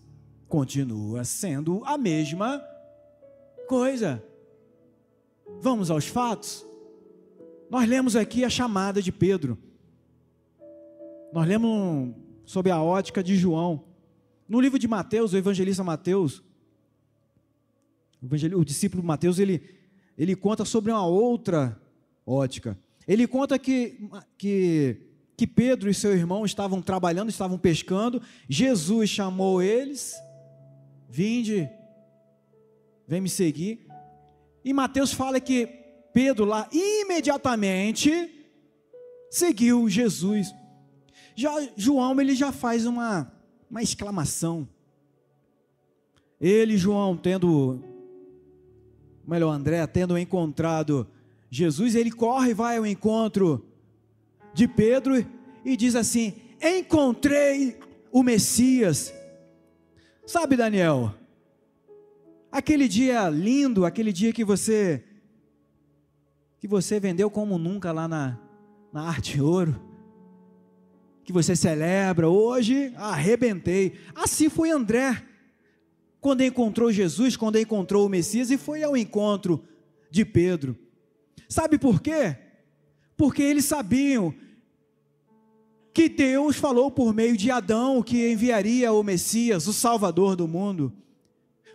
continua 0.47 1.23
sendo 1.23 1.83
a 1.85 1.97
mesma 1.97 2.61
coisa. 3.67 4.23
Vamos 5.61 5.91
aos 5.91 6.07
fatos? 6.07 6.65
Nós 7.69 7.87
lemos 7.87 8.15
aqui 8.15 8.43
a 8.43 8.49
chamada 8.49 8.99
de 8.99 9.11
Pedro. 9.11 9.59
Nós 11.31 11.47
lemos 11.47 12.15
sobre 12.43 12.71
a 12.71 12.81
ótica 12.81 13.23
de 13.23 13.35
João. 13.37 13.83
No 14.49 14.59
livro 14.59 14.79
de 14.79 14.87
Mateus, 14.87 15.33
o 15.33 15.37
evangelista 15.37 15.83
Mateus, 15.83 16.41
o, 18.57 18.65
discípulo 18.65 19.03
Mateus, 19.03 19.37
ele, 19.37 19.61
ele 20.17 20.35
conta 20.35 20.65
sobre 20.65 20.91
uma 20.91 21.05
outra 21.05 21.79
ótica. 22.25 22.75
Ele 23.07 23.27
conta 23.27 23.59
que, 23.59 24.09
que, 24.39 24.97
que 25.37 25.45
Pedro 25.45 25.91
e 25.91 25.93
seu 25.93 26.13
irmão 26.13 26.43
estavam 26.43 26.81
trabalhando, 26.81 27.29
estavam 27.29 27.59
pescando. 27.59 28.19
Jesus 28.49 29.11
chamou 29.11 29.61
eles: 29.61 30.15
Vinde, 31.07 31.69
vem 33.07 33.21
me 33.21 33.29
seguir. 33.29 33.90
E 34.63 34.73
Mateus 34.73 35.13
fala 35.13 35.39
que 35.39 35.67
Pedro 36.13 36.45
lá 36.45 36.67
imediatamente 36.71 38.29
seguiu 39.29 39.89
Jesus. 39.89 40.53
Já 41.35 41.51
João 41.75 42.19
ele 42.19 42.35
já 42.35 42.51
faz 42.51 42.85
uma, 42.85 43.31
uma 43.69 43.81
exclamação. 43.81 44.67
Ele, 46.39 46.77
João, 46.77 47.15
tendo 47.15 47.79
melhor, 49.27 49.51
André, 49.51 49.85
tendo 49.87 50.17
encontrado 50.17 51.07
Jesus, 51.49 51.95
ele 51.95 52.11
corre 52.11 52.51
e 52.51 52.53
vai 52.53 52.77
ao 52.77 52.85
encontro 52.85 53.65
de 54.53 54.67
Pedro 54.67 55.25
e 55.63 55.77
diz 55.77 55.95
assim: 55.95 56.33
Encontrei 56.61 57.77
o 58.11 58.23
Messias. 58.23 59.13
Sabe, 60.25 60.55
Daniel, 60.55 61.13
aquele 62.51 62.87
dia 62.87 63.29
lindo, 63.29 63.85
aquele 63.85 64.11
dia 64.11 64.33
que 64.33 64.43
você 64.43 65.03
que 66.59 66.67
você 66.67 66.99
vendeu 66.99 67.27
como 67.27 67.57
nunca 67.57 67.91
lá 67.91 68.07
na, 68.07 68.37
na 68.93 69.01
Arte 69.01 69.41
Ouro, 69.41 69.81
que 71.23 71.33
você 71.33 71.55
celebra, 71.55 72.29
hoje 72.29 72.93
arrebentei. 72.97 73.93
Assim 74.13 74.47
foi 74.47 74.69
André 74.69 75.23
quando 76.19 76.43
encontrou 76.43 76.91
Jesus, 76.91 77.35
quando 77.35 77.57
encontrou 77.57 78.05
o 78.05 78.09
Messias 78.09 78.51
e 78.51 78.59
foi 78.59 78.83
ao 78.83 78.95
encontro 78.95 79.63
de 80.11 80.23
Pedro. 80.23 80.77
Sabe 81.49 81.79
por 81.79 81.99
quê? 81.99 82.37
Porque 83.17 83.41
eles 83.41 83.65
sabiam 83.65 84.31
que 85.91 86.07
Deus 86.07 86.57
falou 86.57 86.91
por 86.91 87.11
meio 87.11 87.35
de 87.35 87.49
Adão 87.49 88.03
que 88.03 88.31
enviaria 88.31 88.93
o 88.93 89.01
Messias, 89.01 89.67
o 89.67 89.73
Salvador 89.73 90.35
do 90.35 90.47
mundo. 90.47 90.93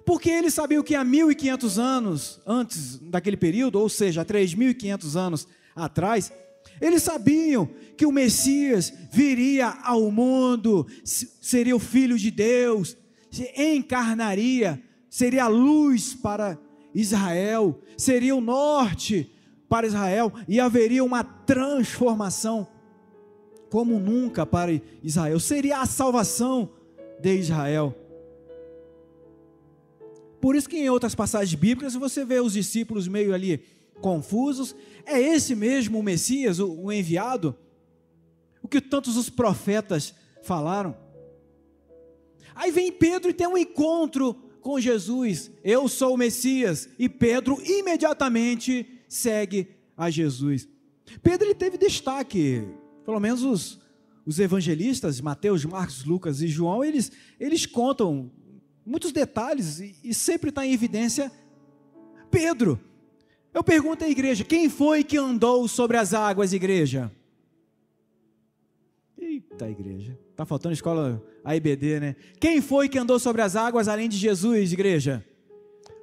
Porque 0.06 0.30
eles 0.30 0.54
sabiam 0.54 0.84
que 0.84 0.94
há 0.94 1.02
1500 1.02 1.78
anos 1.80 2.40
antes 2.46 2.96
daquele 2.98 3.36
período, 3.36 3.80
ou 3.80 3.88
seja, 3.88 4.22
há 4.22 4.24
3500 4.24 5.16
anos 5.16 5.48
atrás, 5.74 6.32
eles 6.80 7.02
sabiam 7.02 7.68
que 7.96 8.06
o 8.06 8.12
Messias 8.12 8.92
viria 9.12 9.66
ao 9.82 10.12
mundo, 10.12 10.86
seria 11.04 11.74
o 11.74 11.80
filho 11.80 12.16
de 12.16 12.30
Deus, 12.30 12.96
se 13.32 13.50
encarnaria, 13.56 14.80
seria 15.10 15.44
a 15.44 15.48
luz 15.48 16.14
para 16.14 16.56
Israel, 16.94 17.82
seria 17.98 18.36
o 18.36 18.40
norte 18.40 19.28
para 19.68 19.88
Israel 19.88 20.32
e 20.46 20.60
haveria 20.60 21.02
uma 21.02 21.24
transformação 21.24 22.68
como 23.68 23.98
nunca 23.98 24.46
para 24.46 24.70
Israel, 25.02 25.40
seria 25.40 25.80
a 25.80 25.86
salvação 25.86 26.70
de 27.20 27.36
Israel. 27.36 28.05
Por 30.40 30.54
isso 30.54 30.68
que 30.68 30.76
em 30.76 30.90
outras 30.90 31.14
passagens 31.14 31.58
bíblicas 31.58 31.94
você 31.94 32.24
vê 32.24 32.40
os 32.40 32.52
discípulos 32.52 33.08
meio 33.08 33.34
ali 33.34 33.64
confusos, 34.00 34.74
é 35.04 35.20
esse 35.20 35.54
mesmo 35.54 35.98
o 35.98 36.02
Messias, 36.02 36.58
o 36.58 36.92
enviado, 36.92 37.56
o 38.62 38.68
que 38.68 38.80
tantos 38.80 39.16
os 39.16 39.30
profetas 39.30 40.14
falaram. 40.42 40.96
Aí 42.54 42.70
vem 42.70 42.90
Pedro 42.90 43.30
e 43.30 43.34
tem 43.34 43.46
um 43.46 43.58
encontro 43.58 44.34
com 44.60 44.80
Jesus. 44.80 45.50
Eu 45.62 45.86
sou 45.88 46.14
o 46.14 46.16
Messias. 46.16 46.88
E 46.98 47.08
Pedro 47.08 47.60
imediatamente 47.62 49.04
segue 49.08 49.68
a 49.96 50.10
Jesus. 50.10 50.68
Pedro 51.22 51.46
ele 51.46 51.54
teve 51.54 51.78
destaque, 51.78 52.66
pelo 53.04 53.20
menos 53.20 53.42
os, 53.42 53.78
os 54.24 54.40
evangelistas, 54.40 55.20
Mateus, 55.20 55.64
Marcos, 55.64 56.04
Lucas 56.04 56.42
e 56.42 56.48
João, 56.48 56.82
eles, 56.82 57.12
eles 57.38 57.64
contam 57.64 58.30
muitos 58.86 59.10
detalhes 59.10 59.80
e, 59.80 59.96
e 60.04 60.14
sempre 60.14 60.50
está 60.50 60.64
em 60.64 60.72
evidência 60.72 61.32
Pedro. 62.30 62.78
Eu 63.52 63.64
pergunto 63.64 64.04
à 64.04 64.08
igreja: 64.08 64.44
quem 64.44 64.68
foi 64.68 65.02
que 65.02 65.16
andou 65.16 65.66
sobre 65.66 65.96
as 65.96 66.14
águas, 66.14 66.52
igreja? 66.52 67.10
Eita, 69.18 69.68
igreja. 69.68 70.18
Está 70.30 70.44
faltando 70.44 70.74
escola 70.74 71.22
AIBD, 71.42 72.00
né? 72.00 72.16
Quem 72.38 72.60
foi 72.60 72.88
que 72.88 72.98
andou 72.98 73.18
sobre 73.18 73.42
as 73.42 73.56
águas 73.56 73.88
além 73.88 74.08
de 74.08 74.16
Jesus, 74.16 74.72
igreja? 74.72 75.24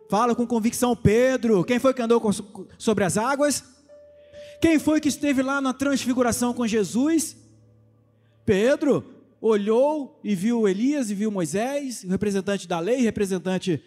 Fala 0.10 0.36
com 0.36 0.46
convicção, 0.46 0.96
Pedro. 0.96 1.64
Quem 1.64 1.80
foi 1.80 1.94
que 1.94 2.02
andou 2.02 2.22
sobre 2.78 3.04
as 3.04 3.18
águas? 3.18 3.64
Quem 4.60 4.80
foi 4.80 5.00
que 5.00 5.10
esteve 5.10 5.42
lá 5.42 5.62
na 5.62 5.74
transfiguração 5.74 6.54
com 6.54 6.66
Jesus? 6.66 7.36
Pedro 8.46 9.23
olhou 9.46 10.20
e 10.24 10.36
viu 10.36 10.68
Elias 10.68 11.10
e 11.10 11.16
viu 11.16 11.30
Moisés, 11.30 12.04
representante 12.04 12.68
da 12.68 12.80
lei, 12.80 13.02
representante 13.02 13.84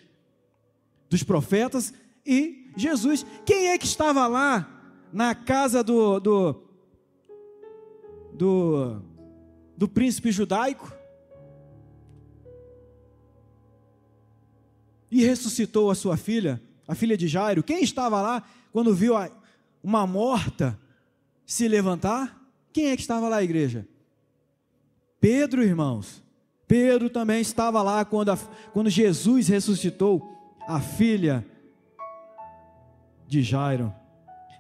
dos 1.09 1.23
profetas, 1.23 1.95
e 2.25 2.71
Jesus. 2.77 3.25
Quem 3.45 3.69
é 3.69 3.79
que 3.79 3.87
estava 3.87 4.27
lá 4.27 4.99
na 5.13 5.35
casa 5.35 5.83
do, 5.83 6.21
do, 6.21 6.63
do 8.33 9.03
do 9.77 9.89
príncipe 9.89 10.33
judaico? 10.33 10.97
e 15.11 15.25
ressuscitou 15.25 15.91
a 15.91 15.95
sua 15.95 16.17
filha, 16.17 16.61
a 16.87 16.95
filha 16.95 17.17
de 17.17 17.29
Jairo. 17.29 17.63
Quem 17.63 17.83
estava 17.83 18.21
lá 18.21 18.43
quando 18.73 18.95
viu 18.95 19.15
uma 19.83 20.07
morta 20.07 20.79
se 21.47 21.67
levantar? 21.69 22.39
Quem 22.73 22.89
é 22.89 22.97
que 22.97 23.03
estava 23.03 23.29
lá, 23.29 23.43
igreja? 23.43 23.87
Pedro, 25.21 25.63
irmãos. 25.63 26.23
Pedro 26.67 27.09
também 27.09 27.41
estava 27.41 27.83
lá 27.83 28.05
quando, 28.05 28.31
a, 28.31 28.37
quando 28.73 28.91
Jesus 28.91 29.49
ressuscitou 29.49 30.23
a 30.67 30.81
filha 30.81 31.47
de 33.27 33.43
Jairo. 33.43 33.95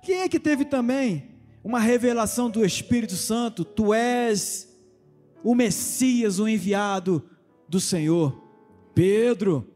Quem 0.02 0.20
é 0.20 0.28
que 0.28 0.38
teve 0.38 0.64
também 0.64 1.30
uma 1.64 1.80
revelação 1.80 2.48
do 2.48 2.64
Espírito 2.64 3.14
Santo? 3.14 3.64
Tu 3.64 3.92
és 3.92 4.72
o 5.42 5.54
Messias, 5.54 6.38
o 6.38 6.48
enviado 6.48 7.22
do 7.68 7.80
Senhor. 7.80 8.42
Pedro. 8.94 9.66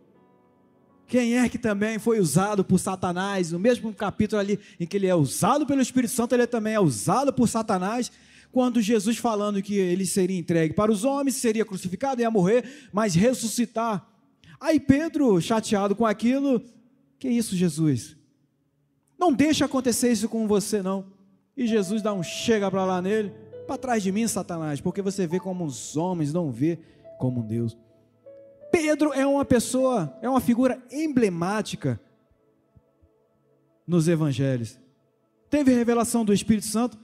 Quem 1.06 1.36
é 1.36 1.48
que 1.48 1.58
também 1.58 1.98
foi 1.98 2.20
usado 2.20 2.64
por 2.64 2.78
Satanás? 2.78 3.50
No 3.50 3.58
mesmo 3.58 3.92
capítulo 3.92 4.40
ali 4.40 4.60
em 4.78 4.86
que 4.86 4.96
ele 4.96 5.08
é 5.08 5.14
usado 5.14 5.66
pelo 5.66 5.82
Espírito 5.82 6.12
Santo, 6.12 6.34
ele 6.34 6.46
também 6.46 6.74
é 6.74 6.80
usado 6.80 7.32
por 7.32 7.48
Satanás. 7.48 8.12
Quando 8.52 8.80
Jesus 8.80 9.16
falando 9.16 9.62
que 9.62 9.76
ele 9.76 10.04
seria 10.04 10.38
entregue 10.38 10.74
para 10.74 10.90
os 10.90 11.04
homens, 11.04 11.36
seria 11.36 11.64
crucificado, 11.64 12.20
ia 12.20 12.30
morrer, 12.30 12.88
mas 12.92 13.14
ressuscitar. 13.14 14.06
Aí 14.60 14.80
Pedro, 14.80 15.40
chateado 15.40 15.94
com 15.94 16.04
aquilo, 16.04 16.62
que 17.18 17.28
isso, 17.28 17.54
Jesus? 17.54 18.16
Não 19.18 19.32
deixa 19.32 19.66
acontecer 19.66 20.10
isso 20.10 20.28
com 20.28 20.48
você, 20.48 20.82
não. 20.82 21.06
E 21.56 21.66
Jesus 21.66 22.02
dá 22.02 22.12
um 22.12 22.22
chega 22.22 22.70
para 22.70 22.84
lá 22.84 23.00
nele, 23.00 23.32
para 23.66 23.78
trás 23.78 24.02
de 24.02 24.10
mim, 24.10 24.26
Satanás, 24.26 24.80
porque 24.80 25.02
você 25.02 25.26
vê 25.26 25.38
como 25.38 25.64
os 25.64 25.96
homens, 25.96 26.32
não 26.32 26.50
vê 26.50 26.78
como 27.18 27.42
Deus. 27.42 27.76
Pedro 28.72 29.12
é 29.12 29.26
uma 29.26 29.44
pessoa, 29.44 30.16
é 30.22 30.28
uma 30.28 30.40
figura 30.40 30.82
emblemática 30.90 32.00
nos 33.86 34.08
evangelhos. 34.08 34.78
Teve 35.50 35.74
revelação 35.74 36.24
do 36.24 36.32
Espírito 36.32 36.66
Santo, 36.66 36.98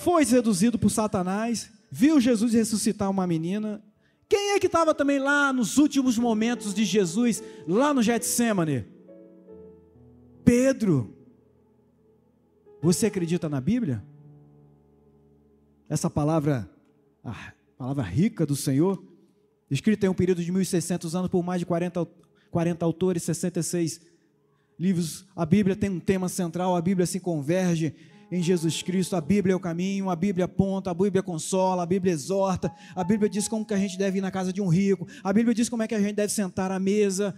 foi 0.00 0.24
seduzido 0.24 0.78
por 0.78 0.90
Satanás, 0.90 1.70
viu 1.90 2.20
Jesus 2.20 2.54
ressuscitar 2.54 3.10
uma 3.10 3.26
menina. 3.26 3.82
Quem 4.26 4.52
é 4.52 4.58
que 4.58 4.66
estava 4.66 4.94
também 4.94 5.18
lá 5.18 5.52
nos 5.52 5.76
últimos 5.76 6.16
momentos 6.16 6.72
de 6.72 6.84
Jesus, 6.86 7.42
lá 7.68 7.92
no 7.92 8.02
Getsemane? 8.02 8.86
Pedro. 10.42 11.14
Você 12.80 13.06
acredita 13.06 13.46
na 13.46 13.60
Bíblia? 13.60 14.02
Essa 15.86 16.08
palavra, 16.08 16.70
a 17.22 17.52
palavra 17.76 18.02
rica 18.02 18.46
do 18.46 18.56
Senhor, 18.56 19.02
escrita 19.70 20.06
em 20.06 20.08
um 20.08 20.14
período 20.14 20.42
de 20.42 20.50
1600 20.50 21.14
anos 21.14 21.28
por 21.28 21.42
mais 21.42 21.60
de 21.60 21.66
40, 21.66 22.08
40 22.50 22.84
autores, 22.86 23.22
66 23.24 24.00
livros. 24.78 25.26
A 25.36 25.44
Bíblia 25.44 25.76
tem 25.76 25.90
um 25.90 26.00
tema 26.00 26.28
central, 26.30 26.74
a 26.74 26.80
Bíblia 26.80 27.04
se 27.04 27.20
converge 27.20 27.94
em 28.30 28.42
Jesus 28.42 28.82
Cristo. 28.82 29.16
A 29.16 29.20
Bíblia 29.20 29.52
é 29.52 29.56
o 29.56 29.60
caminho, 29.60 30.10
a 30.10 30.16
Bíblia 30.16 30.44
aponta, 30.44 30.90
a 30.90 30.94
Bíblia 30.94 31.22
consola, 31.22 31.82
a 31.82 31.86
Bíblia 31.86 32.12
exorta, 32.12 32.72
a 32.94 33.02
Bíblia 33.02 33.28
diz 33.28 33.48
como 33.48 33.64
que 33.64 33.74
a 33.74 33.78
gente 33.78 33.98
deve 33.98 34.18
ir 34.18 34.20
na 34.20 34.30
casa 34.30 34.52
de 34.52 34.60
um 34.60 34.68
rico, 34.68 35.06
a 35.22 35.32
Bíblia 35.32 35.54
diz 35.54 35.68
como 35.68 35.82
é 35.82 35.88
que 35.88 35.94
a 35.94 36.00
gente 36.00 36.14
deve 36.14 36.32
sentar 36.32 36.70
à 36.70 36.78
mesa. 36.78 37.34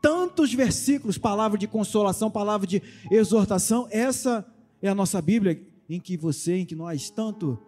Tantos 0.00 0.52
versículos, 0.54 1.18
palavra 1.18 1.58
de 1.58 1.66
consolação, 1.66 2.30
palavra 2.30 2.66
de 2.66 2.82
exortação. 3.10 3.88
Essa 3.90 4.46
é 4.80 4.88
a 4.88 4.94
nossa 4.94 5.20
Bíblia 5.20 5.60
em 5.88 5.98
que 5.98 6.16
você, 6.16 6.58
em 6.58 6.66
que 6.66 6.74
nós 6.74 7.10
tanto 7.10 7.58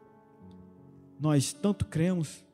nós 1.21 1.53
tanto 1.53 1.85
cremos. 1.87 2.45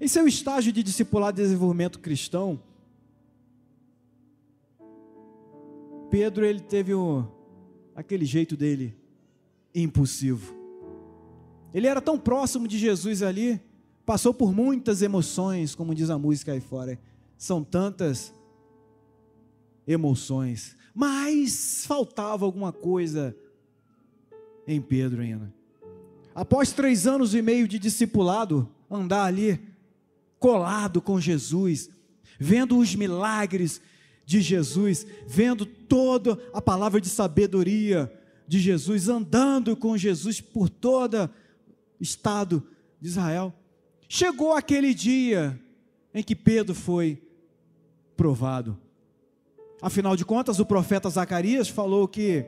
Em 0.00 0.06
seu 0.06 0.26
estágio 0.28 0.72
de 0.72 0.82
discipulado 0.82 1.40
e 1.40 1.42
desenvolvimento 1.42 1.98
cristão, 1.98 2.60
Pedro 6.14 6.46
ele 6.46 6.60
teve 6.60 6.92
aquele 7.92 8.24
jeito 8.24 8.56
dele 8.56 8.96
impulsivo. 9.74 10.54
Ele 11.74 11.88
era 11.88 12.00
tão 12.00 12.16
próximo 12.16 12.68
de 12.68 12.78
Jesus 12.78 13.20
ali, 13.20 13.60
passou 14.06 14.32
por 14.32 14.54
muitas 14.54 15.02
emoções, 15.02 15.74
como 15.74 15.92
diz 15.92 16.10
a 16.10 16.16
música 16.16 16.52
aí 16.52 16.60
fora. 16.60 17.00
São 17.36 17.64
tantas 17.64 18.32
emoções, 19.88 20.76
mas 20.94 21.84
faltava 21.84 22.44
alguma 22.44 22.72
coisa 22.72 23.36
em 24.68 24.80
Pedro 24.80 25.20
ainda. 25.20 25.52
Após 26.32 26.70
três 26.70 27.08
anos 27.08 27.34
e 27.34 27.42
meio 27.42 27.66
de 27.66 27.76
discipulado, 27.76 28.68
andar 28.88 29.24
ali 29.24 29.60
colado 30.38 31.02
com 31.02 31.20
Jesus, 31.20 31.90
vendo 32.38 32.78
os 32.78 32.94
milagres 32.94 33.80
de 34.26 34.40
Jesus, 34.40 35.06
vendo 35.26 35.66
toda 35.66 36.38
a 36.52 36.60
palavra 36.60 37.00
de 37.00 37.08
sabedoria 37.08 38.12
de 38.46 38.58
Jesus, 38.58 39.08
andando 39.08 39.76
com 39.76 39.96
Jesus 39.96 40.40
por 40.40 40.68
todo 40.68 41.30
o 41.98 42.02
estado 42.02 42.62
de 43.00 43.08
Israel. 43.08 43.52
Chegou 44.08 44.52
aquele 44.52 44.94
dia 44.94 45.58
em 46.12 46.22
que 46.22 46.36
Pedro 46.36 46.74
foi 46.74 47.22
provado. 48.16 48.78
Afinal 49.82 50.16
de 50.16 50.24
contas, 50.24 50.58
o 50.60 50.66
profeta 50.66 51.10
Zacarias 51.10 51.68
falou 51.68 52.06
que 52.08 52.46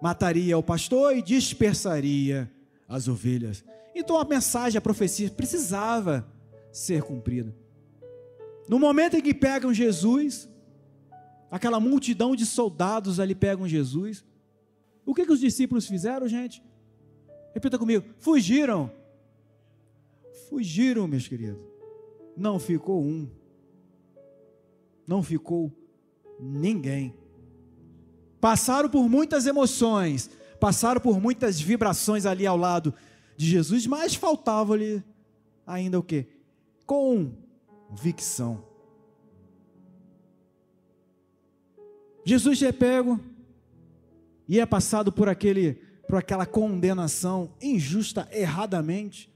mataria 0.00 0.56
o 0.56 0.62
pastor 0.62 1.16
e 1.16 1.22
dispersaria 1.22 2.50
as 2.88 3.08
ovelhas. 3.08 3.64
Então 3.94 4.18
a 4.18 4.24
mensagem, 4.24 4.78
a 4.78 4.82
profecia 4.82 5.30
precisava 5.30 6.26
ser 6.72 7.02
cumprida. 7.02 7.54
No 8.70 8.78
momento 8.78 9.16
em 9.16 9.20
que 9.20 9.34
pegam 9.34 9.74
Jesus, 9.74 10.48
aquela 11.50 11.80
multidão 11.80 12.36
de 12.36 12.46
soldados 12.46 13.18
ali 13.18 13.34
pegam 13.34 13.66
Jesus, 13.66 14.24
o 15.04 15.12
que, 15.12 15.26
que 15.26 15.32
os 15.32 15.40
discípulos 15.40 15.88
fizeram, 15.88 16.28
gente? 16.28 16.62
Repita 17.52 17.76
comigo: 17.76 18.04
fugiram. 18.20 18.88
Fugiram, 20.48 21.08
meus 21.08 21.26
queridos. 21.26 21.60
Não 22.36 22.60
ficou 22.60 23.02
um, 23.02 23.28
não 25.04 25.20
ficou 25.20 25.72
ninguém. 26.38 27.12
Passaram 28.40 28.88
por 28.88 29.08
muitas 29.08 29.48
emoções, 29.48 30.30
passaram 30.60 31.00
por 31.00 31.20
muitas 31.20 31.60
vibrações 31.60 32.24
ali 32.24 32.46
ao 32.46 32.56
lado 32.56 32.94
de 33.36 33.46
Jesus, 33.46 33.84
mas 33.88 34.14
faltava-lhe 34.14 35.02
ainda 35.66 35.98
o 35.98 36.04
que? 36.04 36.28
Convicção. 37.90 38.64
Jesus 42.24 42.62
é 42.62 42.70
pego 42.70 43.18
e 44.48 44.60
é 44.60 44.64
passado 44.64 45.10
por 45.10 45.28
aquele 45.28 45.82
por 46.08 46.16
aquela 46.16 46.44
condenação 46.44 47.54
injusta, 47.62 48.28
erradamente, 48.32 49.32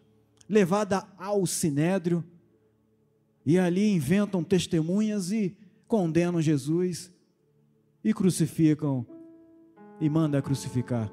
levada 0.48 1.06
ao 1.16 1.46
sinédrio, 1.46 2.24
e 3.46 3.56
ali 3.58 3.92
inventam 3.92 4.42
testemunhas 4.42 5.30
e 5.30 5.56
condenam 5.86 6.42
Jesus 6.42 7.12
e 8.02 8.12
crucificam 8.12 9.06
e 10.00 10.08
manda 10.08 10.42
crucificar 10.42 11.12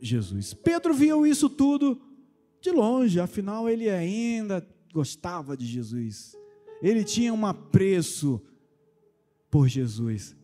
Jesus. 0.00 0.54
Pedro 0.54 0.94
viu 0.94 1.26
isso 1.26 1.48
tudo 1.48 2.00
de 2.60 2.70
longe, 2.70 3.18
afinal 3.18 3.68
ele 3.68 3.90
ainda 3.90 4.60
gostava 4.94 5.56
de 5.56 5.66
Jesus. 5.66 6.34
Ele 6.80 7.04
tinha 7.04 7.34
um 7.34 7.44
apreço 7.44 8.40
por 9.50 9.68
Jesus. 9.68 10.34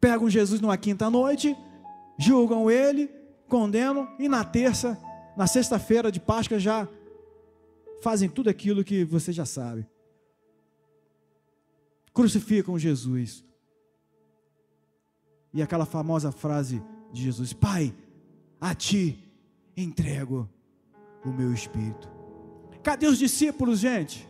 Pegam 0.00 0.28
Jesus 0.28 0.60
numa 0.60 0.76
quinta 0.76 1.08
noite, 1.08 1.56
julgam 2.18 2.70
ele, 2.70 3.08
condenam 3.48 4.06
e 4.18 4.28
na 4.28 4.44
terça, 4.44 5.00
na 5.36 5.46
sexta-feira 5.46 6.12
de 6.12 6.20
Páscoa 6.20 6.58
já 6.58 6.86
fazem 8.02 8.28
tudo 8.28 8.50
aquilo 8.50 8.84
que 8.84 9.04
você 9.04 9.32
já 9.32 9.46
sabe 9.46 9.86
crucificam 12.18 12.76
Jesus. 12.76 13.44
E 15.54 15.62
aquela 15.62 15.86
famosa 15.86 16.32
frase 16.32 16.82
de 17.12 17.22
Jesus: 17.22 17.52
Pai, 17.52 17.94
a 18.60 18.74
ti 18.74 19.24
entrego 19.76 20.50
o 21.24 21.28
meu 21.28 21.52
espírito. 21.52 22.08
Cadê 22.82 23.06
os 23.06 23.18
discípulos, 23.18 23.80
gente? 23.80 24.28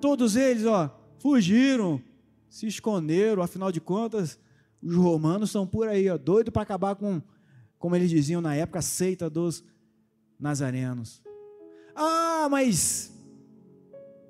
Todos 0.00 0.36
eles, 0.36 0.66
ó, 0.66 0.90
fugiram, 1.18 2.02
se 2.48 2.66
esconderam, 2.66 3.42
afinal 3.42 3.70
de 3.70 3.80
contas, 3.80 4.38
os 4.82 4.96
romanos 4.96 5.50
são 5.50 5.66
por 5.66 5.88
aí, 5.88 6.08
ó, 6.10 6.18
doido 6.18 6.50
para 6.50 6.62
acabar 6.62 6.96
com, 6.96 7.22
como 7.78 7.94
eles 7.96 8.10
diziam 8.10 8.40
na 8.40 8.54
época, 8.54 8.80
a 8.80 8.82
seita 8.82 9.30
dos 9.30 9.64
nazarenos. 10.38 11.22
Ah, 11.94 12.48
mas 12.50 13.12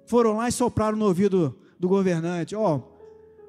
foram 0.07 0.37
lá 0.37 0.49
e 0.49 0.53
sopraram 0.53 0.99
no 0.99 1.07
ouvido 1.07 1.59
do 1.79 1.89
governante: 1.89 2.55
Ó, 2.55 2.81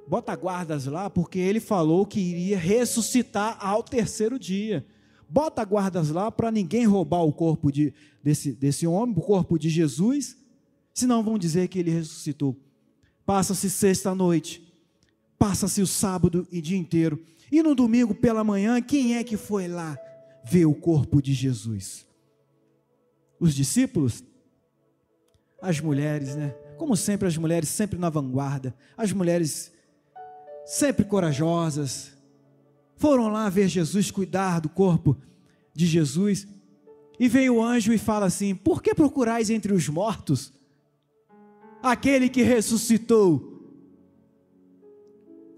bota 0.07 0.36
guardas 0.36 0.86
lá, 0.86 1.09
porque 1.09 1.39
ele 1.39 1.59
falou 1.59 2.05
que 2.05 2.19
iria 2.19 2.57
ressuscitar 2.57 3.57
ao 3.59 3.83
terceiro 3.83 4.39
dia. 4.39 4.86
Bota 5.33 5.65
guardas 5.65 6.11
lá 6.11 6.31
para 6.31 6.51
ninguém 6.51 6.85
roubar 6.85 7.23
o 7.23 7.33
corpo 7.33 7.71
de, 7.71 7.91
desse, 8.21 8.51
desse 8.51 8.85
homem, 8.85 9.15
o 9.17 9.21
corpo 9.21 9.57
de 9.57 9.67
Jesus, 9.67 10.37
senão 10.93 11.23
vão 11.23 11.39
dizer 11.39 11.69
que 11.69 11.79
ele 11.79 11.89
ressuscitou. 11.89 12.55
Passa-se 13.25 13.67
sexta-noite, 13.67 14.71
passa-se 15.39 15.81
o 15.81 15.87
sábado 15.87 16.47
e 16.51 16.61
dia 16.61 16.77
inteiro, 16.77 17.19
e 17.51 17.63
no 17.63 17.73
domingo 17.73 18.13
pela 18.13 18.43
manhã, 18.43 18.79
quem 18.79 19.15
é 19.15 19.23
que 19.23 19.35
foi 19.35 19.67
lá 19.67 19.97
ver 20.45 20.65
o 20.65 20.75
corpo 20.75 21.19
de 21.19 21.33
Jesus? 21.33 22.05
Os 23.39 23.55
discípulos? 23.55 24.23
As 25.59 25.79
mulheres, 25.79 26.35
né? 26.35 26.49
Como 26.77 26.95
sempre, 26.95 27.27
as 27.27 27.37
mulheres 27.37 27.69
sempre 27.69 27.97
na 27.97 28.09
vanguarda, 28.09 28.75
as 28.95 29.11
mulheres 29.11 29.71
sempre 30.63 31.03
corajosas, 31.03 32.12
foram 32.95 33.29
lá 33.29 33.49
ver 33.49 33.67
Jesus, 33.67 34.12
cuidar 34.12 34.60
do 34.60 34.69
corpo 34.69 35.17
de 35.73 35.86
Jesus, 35.86 36.47
e 37.19 37.27
veio 37.27 37.56
o 37.56 37.63
anjo 37.63 37.93
e 37.93 37.97
fala 37.97 38.25
assim: 38.25 38.56
Por 38.56 38.82
que 38.82 38.93
procurais 38.93 39.49
entre 39.49 39.73
os 39.73 39.88
mortos 39.89 40.53
aquele 41.82 42.29
que 42.29 42.41
ressuscitou? 42.41 43.51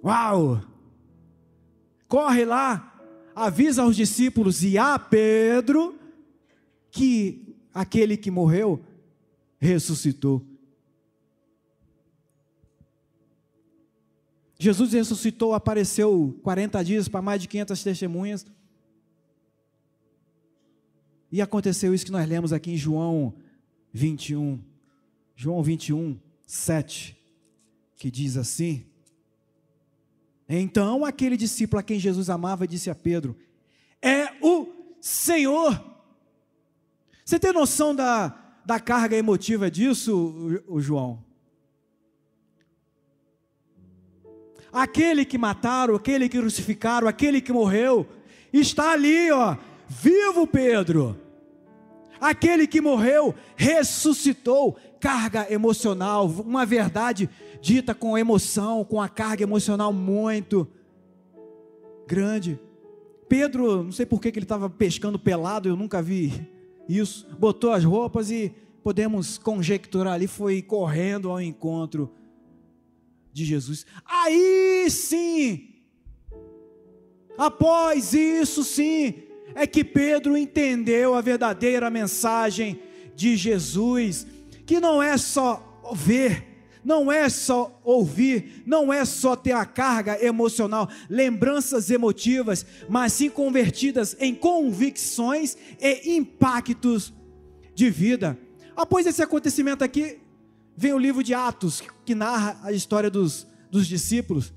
Uau! 0.03 0.61
Corre 2.07 2.45
lá, 2.45 2.93
avisa 3.35 3.81
aos 3.81 3.95
discípulos 3.95 4.63
e 4.63 4.77
a 4.77 4.97
Pedro 4.99 5.95
que 6.91 7.55
aquele 7.73 8.15
que 8.15 8.31
morreu 8.31 8.81
ressuscitou. 9.59 10.45
Jesus 14.65 14.93
ressuscitou, 14.93 15.53
apareceu 15.53 16.39
40 16.41 16.83
dias 16.83 17.07
para 17.07 17.21
mais 17.21 17.39
de 17.39 17.47
500 17.47 17.83
testemunhas. 17.83 18.45
E 21.31 21.39
aconteceu 21.39 21.93
isso 21.93 22.05
que 22.05 22.11
nós 22.11 22.27
lemos 22.27 22.51
aqui 22.51 22.71
em 22.71 22.77
João 22.77 23.35
21. 23.93 24.59
João 25.35 25.61
21, 25.61 26.17
7, 26.47 27.15
que 27.95 28.09
diz 28.09 28.37
assim: 28.37 28.85
Então 30.47 31.05
aquele 31.05 31.37
discípulo 31.37 31.79
a 31.79 31.83
quem 31.83 31.99
Jesus 31.99 32.27
amava 32.29 32.67
disse 32.67 32.89
a 32.89 32.95
Pedro: 32.95 33.37
É 34.01 34.31
o 34.41 34.67
Senhor. 34.99 35.79
Você 37.23 37.37
tem 37.37 37.51
noção 37.53 37.93
da, 37.93 38.29
da 38.65 38.79
carga 38.79 39.15
emotiva 39.15 39.69
disso, 39.69 40.63
o, 40.67 40.79
João? 40.79 41.24
Aquele 44.75 45.23
que 45.23 45.37
mataram, 45.37 45.95
aquele 45.95 46.27
que 46.27 46.37
crucificaram, 46.37 47.07
aquele 47.07 47.39
que 47.39 47.53
morreu, 47.53 48.05
está 48.51 48.91
ali, 48.91 49.31
ó, 49.31 49.55
vivo 49.87 50.45
Pedro. 50.45 51.17
Aquele 52.19 52.67
que 52.67 52.81
morreu 52.81 53.33
ressuscitou, 53.55 54.75
carga 54.99 55.51
emocional, 55.51 56.27
uma 56.27 56.65
verdade 56.65 57.29
dita 57.61 57.95
com 57.95 58.17
emoção, 58.17 58.83
com 58.83 59.01
a 59.01 59.07
carga 59.07 59.43
emocional 59.43 59.93
muito 59.93 60.67
grande. 62.05 62.59
Pedro, 63.29 63.83
não 63.83 63.91
sei 63.93 64.05
por 64.05 64.19
que 64.19 64.27
ele 64.27 64.39
estava 64.39 64.69
pescando 64.69 65.17
pelado, 65.17 65.69
eu 65.69 65.75
nunca 65.77 66.01
vi 66.01 66.49
isso. 66.87 67.27
Botou 67.39 67.71
as 67.71 67.83
roupas 67.83 68.29
e 68.29 68.53
podemos 68.83 69.37
conjecturar 69.37 70.13
ali, 70.13 70.27
foi 70.27 70.61
correndo 70.61 71.29
ao 71.29 71.39
encontro 71.39 72.11
de 73.35 73.43
Jesus. 73.43 73.85
Aí 74.05 74.87
sim, 74.89 75.67
após 77.37 78.13
isso 78.13 78.63
sim, 78.63 79.23
é 79.53 79.67
que 79.67 79.83
Pedro 79.83 80.37
entendeu 80.37 81.13
a 81.13 81.19
verdadeira 81.19 81.89
mensagem 81.89 82.79
de 83.13 83.35
Jesus, 83.35 84.25
que 84.65 84.79
não 84.79 85.03
é 85.03 85.17
só 85.17 85.81
ver, 85.93 86.45
não 86.81 87.11
é 87.11 87.27
só 87.27 87.77
ouvir, 87.83 88.63
não 88.65 88.93
é 88.93 89.03
só 89.03 89.35
ter 89.35 89.51
a 89.51 89.65
carga 89.65 90.23
emocional, 90.23 90.89
lembranças 91.09 91.89
emotivas, 91.89 92.65
mas 92.87 93.11
sim 93.11 93.29
convertidas 93.29 94.15
em 94.17 94.33
convicções 94.33 95.57
e 95.77 96.15
impactos 96.15 97.13
de 97.73 97.89
vida. 97.89 98.39
Após 98.77 99.05
esse 99.05 99.21
acontecimento 99.21 99.83
aqui, 99.83 100.19
vem 100.75 100.93
o 100.93 100.97
livro 100.97 101.23
de 101.23 101.33
Atos, 101.33 101.81
que 102.05 102.13
narra 102.13 102.59
a 102.63 102.71
história 102.71 103.09
dos, 103.09 103.47
dos 103.71 103.87
discípulos. 103.87 104.53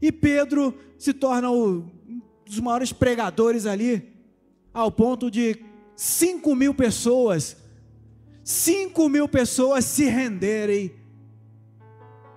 E 0.00 0.12
Pedro 0.12 0.74
se 0.98 1.12
torna 1.12 1.50
o, 1.50 1.78
um 1.78 2.22
dos 2.44 2.60
maiores 2.60 2.92
pregadores 2.92 3.66
ali, 3.66 4.12
ao 4.72 4.90
ponto 4.90 5.30
de 5.30 5.58
5 5.96 6.54
mil 6.54 6.74
pessoas, 6.74 7.56
5 8.44 9.08
mil 9.08 9.28
pessoas 9.28 9.84
se 9.84 10.04
renderem 10.04 10.92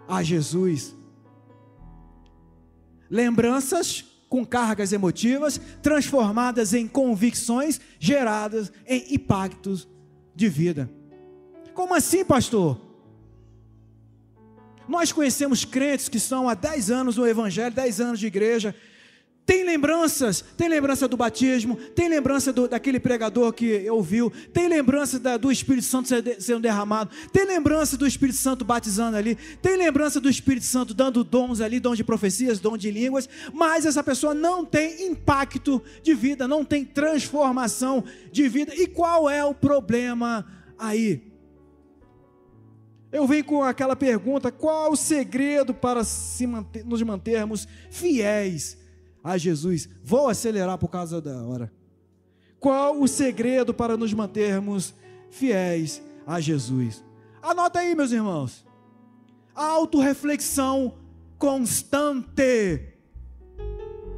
a 0.08 0.24
Jesus. 0.24 0.96
Lembranças 3.10 4.06
com 4.30 4.46
cargas 4.46 4.94
emotivas, 4.94 5.60
transformadas 5.82 6.74
em 6.74 6.88
convicções, 6.88 7.82
geradas 8.00 8.72
em 8.88 9.16
impactos 9.16 9.88
de 10.36 10.48
vida. 10.48 10.90
Como 11.80 11.96
assim, 11.96 12.26
pastor? 12.26 12.78
Nós 14.86 15.14
conhecemos 15.14 15.64
crentes 15.64 16.10
que 16.10 16.18
estão 16.18 16.50
há 16.50 16.54
10 16.54 16.92
anos 16.92 17.16
no 17.16 17.26
Evangelho, 17.26 17.74
10 17.74 18.02
anos 18.02 18.20
de 18.20 18.28
igreja, 18.28 18.76
tem 19.46 19.64
lembranças, 19.64 20.44
tem 20.58 20.68
lembrança 20.68 21.08
do 21.08 21.16
batismo, 21.16 21.78
tem 21.96 22.10
lembrança 22.10 22.52
do, 22.52 22.68
daquele 22.68 23.00
pregador 23.00 23.54
que 23.54 23.90
ouviu, 23.90 24.30
tem 24.52 24.68
lembrança 24.68 25.18
da, 25.18 25.38
do 25.38 25.50
Espírito 25.50 25.86
Santo 25.86 26.10
sendo 26.38 26.60
derramado, 26.60 27.12
tem 27.32 27.46
lembrança 27.46 27.96
do 27.96 28.06
Espírito 28.06 28.40
Santo 28.40 28.66
batizando 28.66 29.16
ali, 29.16 29.38
tem 29.62 29.78
lembrança 29.78 30.20
do 30.20 30.30
Espírito 30.30 30.66
Santo 30.66 30.94
dando 30.94 31.24
dons 31.24 31.62
ali, 31.62 31.80
dons 31.80 31.96
de 31.96 32.04
profecias, 32.04 32.60
dons 32.60 32.78
de 32.78 32.92
línguas, 32.92 33.30
mas 33.54 33.86
essa 33.86 34.04
pessoa 34.04 34.34
não 34.34 34.66
tem 34.66 35.08
impacto 35.08 35.82
de 36.04 36.14
vida, 36.14 36.46
não 36.46 36.66
tem 36.66 36.84
transformação 36.84 38.04
de 38.34 38.50
vida. 38.50 38.76
E 38.76 38.86
qual 38.86 39.30
é 39.30 39.46
o 39.46 39.54
problema 39.54 40.46
aí? 40.78 41.29
Eu 43.12 43.26
venho 43.26 43.44
com 43.44 43.64
aquela 43.64 43.96
pergunta: 43.96 44.52
qual 44.52 44.92
o 44.92 44.98
segredo 44.98 45.74
para 45.74 46.02
manter, 46.48 46.86
nos 46.86 47.02
mantermos 47.02 47.68
fiéis 47.90 48.78
a 49.24 49.38
Jesus? 49.38 49.90
Vou 50.04 50.28
acelerar 50.28 50.78
por 50.78 50.90
causa 50.90 51.20
da 51.20 51.44
hora. 51.44 51.72
Qual 52.60 53.02
o 53.02 53.08
segredo 53.08 53.74
para 53.74 53.96
nos 53.98 54.14
mantermos 54.14 54.94
fiéis 55.32 56.02
a 56.28 56.40
Jesus? 56.40 57.04
Anota 57.42 57.80
aí, 57.80 57.96
meus 57.96 58.12
irmãos. 58.12 58.66
Autoreflexão 59.56 60.96
constante. 61.38 62.94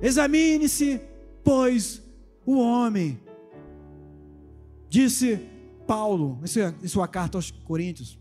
Examine-se, 0.02 1.00
pois, 1.44 2.02
o 2.46 2.58
homem. 2.58 3.20
Disse 4.90 5.40
Paulo 5.88 6.40
em 6.84 6.88
sua 6.88 7.08
carta 7.08 7.38
aos 7.38 7.52
Coríntios. 7.52 8.21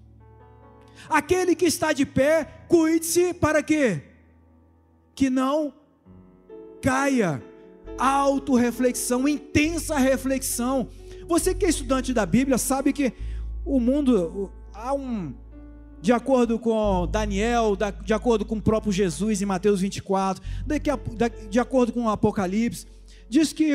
Aquele 1.08 1.54
que 1.54 1.66
está 1.66 1.92
de 1.92 2.04
pé, 2.06 2.64
cuide-se 2.68 3.34
para 3.34 3.62
quê? 3.62 4.02
Que 5.14 5.30
não 5.30 5.72
caia. 6.80 7.42
Auto-reflexão, 7.98 9.28
intensa 9.28 9.98
reflexão. 9.98 10.88
Você 11.26 11.54
que 11.54 11.66
é 11.66 11.68
estudante 11.68 12.12
da 12.12 12.24
Bíblia 12.24 12.58
sabe 12.58 12.92
que 12.92 13.12
o 13.64 13.78
mundo 13.78 14.50
há 14.72 14.94
um 14.94 15.34
de 16.00 16.12
acordo 16.12 16.58
com 16.58 17.06
Daniel, 17.06 17.76
de 18.04 18.14
acordo 18.14 18.44
com 18.44 18.56
o 18.56 18.62
próprio 18.62 18.90
Jesus 18.90 19.42
em 19.42 19.44
Mateus 19.44 19.80
24, 19.80 20.42
de 21.50 21.60
acordo 21.60 21.92
com 21.92 22.04
o 22.04 22.08
Apocalipse, 22.08 22.86
diz 23.28 23.52
que 23.52 23.74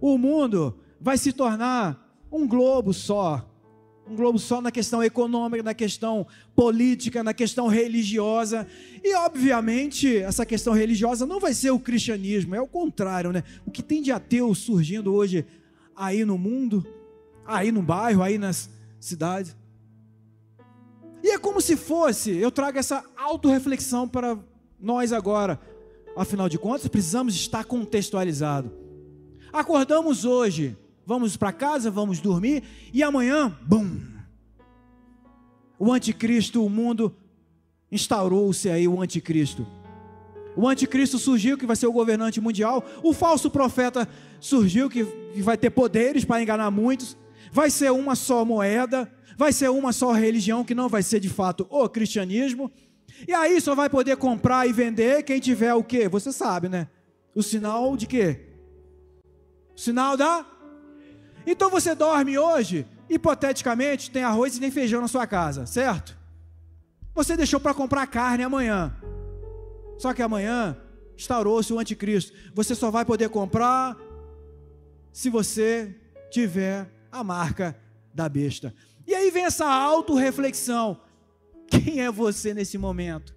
o 0.00 0.16
mundo 0.16 0.78
vai 0.98 1.18
se 1.18 1.30
tornar 1.30 2.16
um 2.30 2.48
globo 2.48 2.94
só, 2.94 3.46
um 4.08 4.16
globo 4.16 4.38
só 4.38 4.60
na 4.60 4.70
questão 4.70 5.02
econômica, 5.02 5.62
na 5.62 5.74
questão 5.74 6.26
política, 6.54 7.22
na 7.22 7.32
questão 7.32 7.68
religiosa. 7.68 8.66
E, 9.02 9.14
obviamente, 9.14 10.16
essa 10.16 10.44
questão 10.44 10.72
religiosa 10.72 11.24
não 11.24 11.38
vai 11.38 11.54
ser 11.54 11.70
o 11.70 11.78
cristianismo, 11.78 12.54
é 12.54 12.60
o 12.60 12.66
contrário, 12.66 13.32
né? 13.32 13.44
O 13.64 13.70
que 13.70 13.82
tem 13.82 14.02
de 14.02 14.10
ateu 14.10 14.54
surgindo 14.54 15.14
hoje 15.14 15.46
aí 15.96 16.24
no 16.24 16.36
mundo, 16.36 16.86
aí 17.46 17.70
no 17.70 17.82
bairro, 17.82 18.22
aí 18.22 18.38
nas 18.38 18.68
cidades. 18.98 19.56
E 21.22 21.30
é 21.30 21.38
como 21.38 21.60
se 21.60 21.76
fosse, 21.76 22.32
eu 22.32 22.50
trago 22.50 22.78
essa 22.78 23.04
autorreflexão 23.16 24.08
para 24.08 24.36
nós 24.80 25.12
agora. 25.12 25.60
Afinal 26.16 26.48
de 26.48 26.58
contas, 26.58 26.88
precisamos 26.88 27.34
estar 27.34 27.64
contextualizado. 27.64 28.72
Acordamos 29.52 30.24
hoje, 30.24 30.76
vamos 31.12 31.36
para 31.36 31.52
casa, 31.52 31.90
vamos 31.90 32.20
dormir 32.20 32.62
e 32.90 33.02
amanhã, 33.02 33.54
bum! 33.66 34.00
O 35.78 35.92
anticristo, 35.92 36.64
o 36.64 36.70
mundo 36.70 37.14
instaurou-se 37.90 38.70
aí 38.70 38.88
o 38.88 39.02
anticristo. 39.02 39.66
O 40.56 40.66
anticristo 40.66 41.18
surgiu, 41.18 41.58
que 41.58 41.66
vai 41.66 41.76
ser 41.76 41.86
o 41.86 41.92
governante 41.92 42.40
mundial. 42.40 42.82
O 43.02 43.12
falso 43.12 43.50
profeta 43.50 44.08
surgiu, 44.40 44.88
que, 44.88 45.04
que 45.04 45.42
vai 45.42 45.58
ter 45.58 45.68
poderes 45.68 46.24
para 46.24 46.42
enganar 46.42 46.70
muitos. 46.70 47.16
Vai 47.52 47.68
ser 47.68 47.92
uma 47.92 48.14
só 48.14 48.42
moeda. 48.42 49.10
Vai 49.36 49.52
ser 49.52 49.70
uma 49.70 49.92
só 49.92 50.12
religião, 50.12 50.64
que 50.64 50.74
não 50.74 50.88
vai 50.88 51.02
ser 51.02 51.20
de 51.20 51.28
fato 51.28 51.66
o 51.68 51.88
cristianismo. 51.88 52.70
E 53.28 53.34
aí 53.34 53.60
só 53.60 53.74
vai 53.74 53.90
poder 53.90 54.16
comprar 54.16 54.66
e 54.66 54.72
vender 54.72 55.22
quem 55.24 55.40
tiver 55.40 55.74
o 55.74 55.84
quê? 55.84 56.08
Você 56.08 56.32
sabe, 56.32 56.68
né? 56.68 56.88
O 57.34 57.42
sinal 57.42 57.96
de 57.96 58.06
quê? 58.06 58.40
O 59.76 59.80
sinal 59.80 60.16
da. 60.16 60.46
Então 61.46 61.70
você 61.70 61.94
dorme 61.94 62.38
hoje, 62.38 62.86
hipoteticamente, 63.08 64.10
tem 64.10 64.22
arroz 64.22 64.56
e 64.56 64.60
nem 64.60 64.70
feijão 64.70 65.00
na 65.00 65.08
sua 65.08 65.26
casa, 65.26 65.66
certo? 65.66 66.16
Você 67.14 67.36
deixou 67.36 67.60
para 67.60 67.74
comprar 67.74 68.06
carne 68.06 68.44
amanhã. 68.44 68.94
Só 69.98 70.14
que 70.14 70.22
amanhã 70.22 70.76
instaurou-se 71.16 71.72
o 71.72 71.78
anticristo. 71.78 72.32
Você 72.54 72.74
só 72.74 72.90
vai 72.90 73.04
poder 73.04 73.28
comprar 73.28 73.96
se 75.12 75.28
você 75.28 75.94
tiver 76.30 76.90
a 77.10 77.22
marca 77.22 77.76
da 78.14 78.28
besta. 78.28 78.74
E 79.06 79.14
aí 79.14 79.30
vem 79.30 79.44
essa 79.44 79.66
autorreflexão. 79.66 81.00
Quem 81.68 82.00
é 82.00 82.10
você 82.10 82.54
nesse 82.54 82.78
momento? 82.78 83.34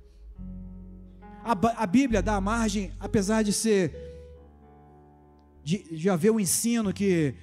A, 1.43 1.83
a 1.83 1.85
Bíblia 1.85 2.21
dá 2.21 2.39
margem, 2.39 2.93
apesar 2.99 3.43
de 3.43 3.51
ser 3.53 4.05
de, 5.63 5.95
de 5.97 6.09
haver 6.09 6.31
o 6.31 6.35
um 6.35 6.39
ensino 6.39 6.93
que 6.93 7.35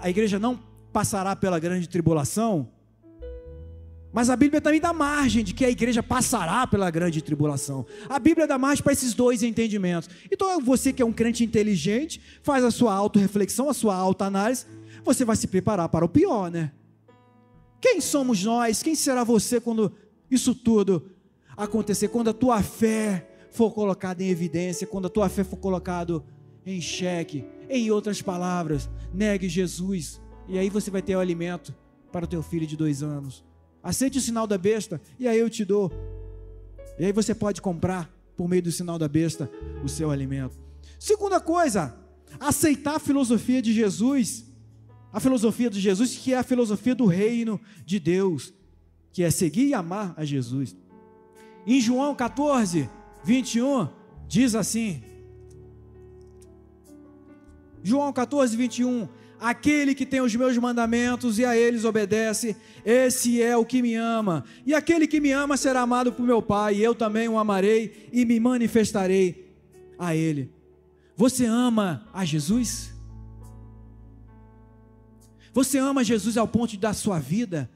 a 0.00 0.08
igreja 0.08 0.38
não 0.38 0.58
passará 0.92 1.36
pela 1.36 1.58
grande 1.58 1.88
tribulação, 1.88 2.68
mas 4.16 4.30
a 4.30 4.36
Bíblia 4.36 4.62
também 4.62 4.80
dá 4.80 4.94
margem 4.94 5.44
de 5.44 5.52
que 5.52 5.62
a 5.62 5.68
igreja 5.68 6.02
passará 6.02 6.66
pela 6.66 6.90
grande 6.90 7.20
tribulação. 7.20 7.84
A 8.08 8.18
Bíblia 8.18 8.46
dá 8.46 8.56
margem 8.56 8.82
para 8.82 8.94
esses 8.94 9.12
dois 9.12 9.42
entendimentos. 9.42 10.08
Então, 10.32 10.58
você 10.58 10.90
que 10.90 11.02
é 11.02 11.04
um 11.04 11.12
crente 11.12 11.44
inteligente, 11.44 12.18
faz 12.42 12.64
a 12.64 12.70
sua 12.70 12.94
auto-reflexão, 12.94 13.68
a 13.68 13.74
sua 13.74 13.94
auto-análise, 13.94 14.64
você 15.04 15.22
vai 15.22 15.36
se 15.36 15.46
preparar 15.46 15.90
para 15.90 16.02
o 16.02 16.08
pior, 16.08 16.50
né? 16.50 16.72
Quem 17.78 18.00
somos 18.00 18.42
nós? 18.42 18.82
Quem 18.82 18.94
será 18.94 19.22
você 19.22 19.60
quando 19.60 19.92
isso 20.30 20.54
tudo 20.54 21.10
acontecer? 21.54 22.08
Quando 22.08 22.30
a 22.30 22.32
tua 22.32 22.62
fé 22.62 23.28
for 23.50 23.70
colocada 23.72 24.22
em 24.22 24.28
evidência, 24.28 24.86
quando 24.86 25.08
a 25.08 25.10
tua 25.10 25.28
fé 25.28 25.44
for 25.44 25.58
colocada 25.58 26.24
em 26.64 26.80
xeque. 26.80 27.44
Em 27.68 27.90
outras 27.90 28.22
palavras, 28.22 28.88
negue 29.12 29.48
Jesus, 29.48 30.20
e 30.48 30.58
aí 30.58 30.70
você 30.70 30.90
vai 30.90 31.02
ter 31.02 31.16
o 31.16 31.20
alimento 31.20 31.74
para 32.12 32.24
o 32.24 32.28
teu 32.28 32.42
filho 32.42 32.66
de 32.66 32.76
dois 32.76 33.02
anos. 33.02 33.44
Aceite 33.82 34.18
o 34.18 34.20
sinal 34.20 34.46
da 34.46 34.58
besta, 34.58 35.00
e 35.18 35.26
aí 35.28 35.38
eu 35.38 35.50
te 35.50 35.64
dou. 35.64 35.92
E 36.98 37.04
aí 37.04 37.12
você 37.12 37.34
pode 37.34 37.60
comprar, 37.60 38.10
por 38.36 38.48
meio 38.48 38.62
do 38.62 38.72
sinal 38.72 38.98
da 38.98 39.08
besta, 39.08 39.50
o 39.84 39.88
seu 39.88 40.10
alimento. 40.10 40.58
Segunda 40.98 41.40
coisa, 41.40 41.96
aceitar 42.38 42.96
a 42.96 43.00
filosofia 43.00 43.60
de 43.60 43.72
Jesus, 43.72 44.46
a 45.12 45.20
filosofia 45.20 45.70
de 45.70 45.80
Jesus, 45.80 46.16
que 46.16 46.32
é 46.32 46.38
a 46.38 46.42
filosofia 46.42 46.94
do 46.94 47.06
reino 47.06 47.60
de 47.84 47.98
Deus, 47.98 48.52
que 49.12 49.22
é 49.22 49.30
seguir 49.30 49.68
e 49.68 49.74
amar 49.74 50.14
a 50.16 50.24
Jesus. 50.24 50.76
Em 51.66 51.80
João 51.80 52.14
14, 52.14 52.88
21, 53.24 53.88
diz 54.28 54.54
assim: 54.54 55.02
João 57.86 58.12
14, 58.12 58.56
21. 58.56 59.08
Aquele 59.38 59.94
que 59.94 60.04
tem 60.04 60.20
os 60.20 60.34
meus 60.34 60.58
mandamentos 60.58 61.38
e 61.38 61.44
a 61.44 61.56
eles 61.56 61.84
obedece, 61.84 62.56
esse 62.84 63.40
é 63.40 63.56
o 63.56 63.64
que 63.64 63.80
me 63.80 63.94
ama. 63.94 64.44
E 64.66 64.74
aquele 64.74 65.06
que 65.06 65.20
me 65.20 65.30
ama 65.30 65.56
será 65.56 65.82
amado 65.82 66.12
por 66.12 66.24
meu 66.24 66.42
Pai, 66.42 66.74
e 66.74 66.82
eu 66.82 66.96
também 66.96 67.28
o 67.28 67.38
amarei 67.38 68.08
e 68.12 68.24
me 68.24 68.40
manifestarei 68.40 69.54
a 69.96 70.16
ele. 70.16 70.50
Você 71.14 71.46
ama 71.46 72.08
a 72.12 72.24
Jesus? 72.24 72.92
Você 75.52 75.78
ama 75.78 76.02
Jesus 76.02 76.36
ao 76.36 76.48
ponto 76.48 76.72
de 76.72 76.78
dar 76.78 76.92
sua 76.92 77.20
vida 77.20 77.70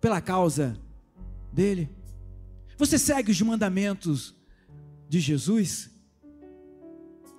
pela 0.00 0.20
causa 0.20 0.76
dele? 1.52 1.88
Você 2.76 2.98
segue 2.98 3.30
os 3.30 3.40
mandamentos 3.40 4.34
de 5.08 5.20
Jesus? 5.20 5.96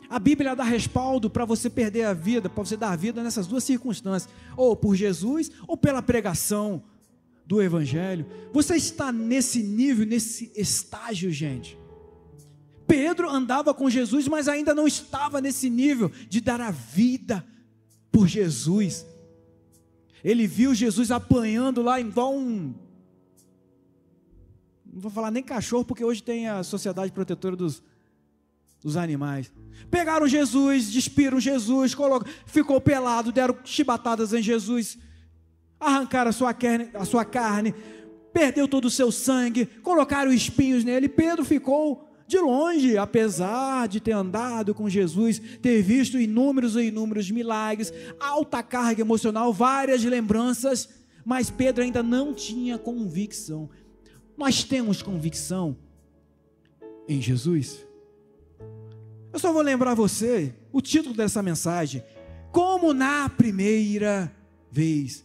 A 0.09 0.17
Bíblia 0.17 0.55
dá 0.55 0.63
respaldo 0.63 1.29
para 1.29 1.45
você 1.45 1.69
perder 1.69 2.05
a 2.05 2.13
vida, 2.13 2.49
para 2.49 2.63
você 2.63 2.75
dar 2.75 2.97
vida 2.97 3.21
nessas 3.21 3.45
duas 3.45 3.63
circunstâncias, 3.63 4.33
ou 4.57 4.75
por 4.75 4.95
Jesus, 4.95 5.51
ou 5.67 5.77
pela 5.77 6.01
pregação 6.01 6.81
do 7.45 7.61
Evangelho. 7.61 8.25
Você 8.51 8.75
está 8.75 9.11
nesse 9.11 9.61
nível, 9.61 10.07
nesse 10.07 10.51
estágio, 10.55 11.31
gente. 11.31 11.77
Pedro 12.87 13.29
andava 13.29 13.71
com 13.71 13.87
Jesus, 13.87 14.27
mas 14.27 14.47
ainda 14.47 14.73
não 14.73 14.87
estava 14.87 15.39
nesse 15.39 15.69
nível 15.69 16.11
de 16.27 16.41
dar 16.41 16.59
a 16.59 16.71
vida 16.71 17.45
por 18.11 18.27
Jesus. 18.27 19.05
Ele 20.23 20.47
viu 20.47 20.73
Jesus 20.73 21.11
apanhando 21.11 21.83
lá 21.83 21.99
igual 21.99 22.35
um. 22.35 22.73
Não 24.91 25.01
vou 25.01 25.11
falar 25.11 25.29
nem 25.29 25.43
cachorro, 25.43 25.85
porque 25.85 26.03
hoje 26.03 26.23
tem 26.23 26.47
a 26.47 26.63
Sociedade 26.63 27.11
Protetora 27.11 27.55
dos, 27.55 27.83
dos 28.81 28.97
animais. 28.97 29.51
Pegaram 29.89 30.27
Jesus, 30.27 30.91
despiram 30.91 31.39
Jesus, 31.39 31.95
colocam, 31.95 32.31
ficou 32.45 32.79
pelado, 32.79 33.31
deram 33.31 33.57
chibatadas 33.63 34.33
em 34.33 34.41
Jesus, 34.41 34.97
arrancaram 35.79 36.29
a 36.29 36.33
sua 36.33 36.53
carne, 36.53 36.89
a 36.93 37.05
sua 37.05 37.25
carne, 37.25 37.73
perdeu 38.33 38.67
todo 38.67 38.85
o 38.85 38.89
seu 38.89 39.11
sangue, 39.11 39.65
colocaram 39.65 40.31
espinhos 40.31 40.83
nele. 40.83 41.09
Pedro 41.09 41.43
ficou 41.43 42.07
de 42.27 42.37
longe, 42.37 42.95
apesar 42.95 43.87
de 43.87 43.99
ter 43.99 44.11
andado 44.11 44.75
com 44.75 44.87
Jesus, 44.87 45.41
ter 45.61 45.81
visto 45.81 46.19
inúmeros 46.19 46.75
e 46.75 46.83
inúmeros 46.83 47.31
milagres, 47.31 47.91
alta 48.19 48.61
carga 48.61 49.01
emocional, 49.01 49.51
várias 49.51 50.03
lembranças, 50.03 50.87
mas 51.25 51.49
Pedro 51.49 51.83
ainda 51.83 52.03
não 52.03 52.33
tinha 52.33 52.77
convicção. 52.77 53.69
Nós 54.37 54.63
temos 54.63 55.01
convicção 55.01 55.75
em 57.07 57.19
Jesus? 57.19 57.88
Eu 59.31 59.39
só 59.39 59.53
vou 59.53 59.61
lembrar 59.61 59.93
você 59.93 60.53
o 60.71 60.81
título 60.81 61.15
dessa 61.15 61.41
mensagem: 61.41 62.03
Como 62.51 62.93
na 62.93 63.29
primeira 63.29 64.31
vez. 64.71 65.23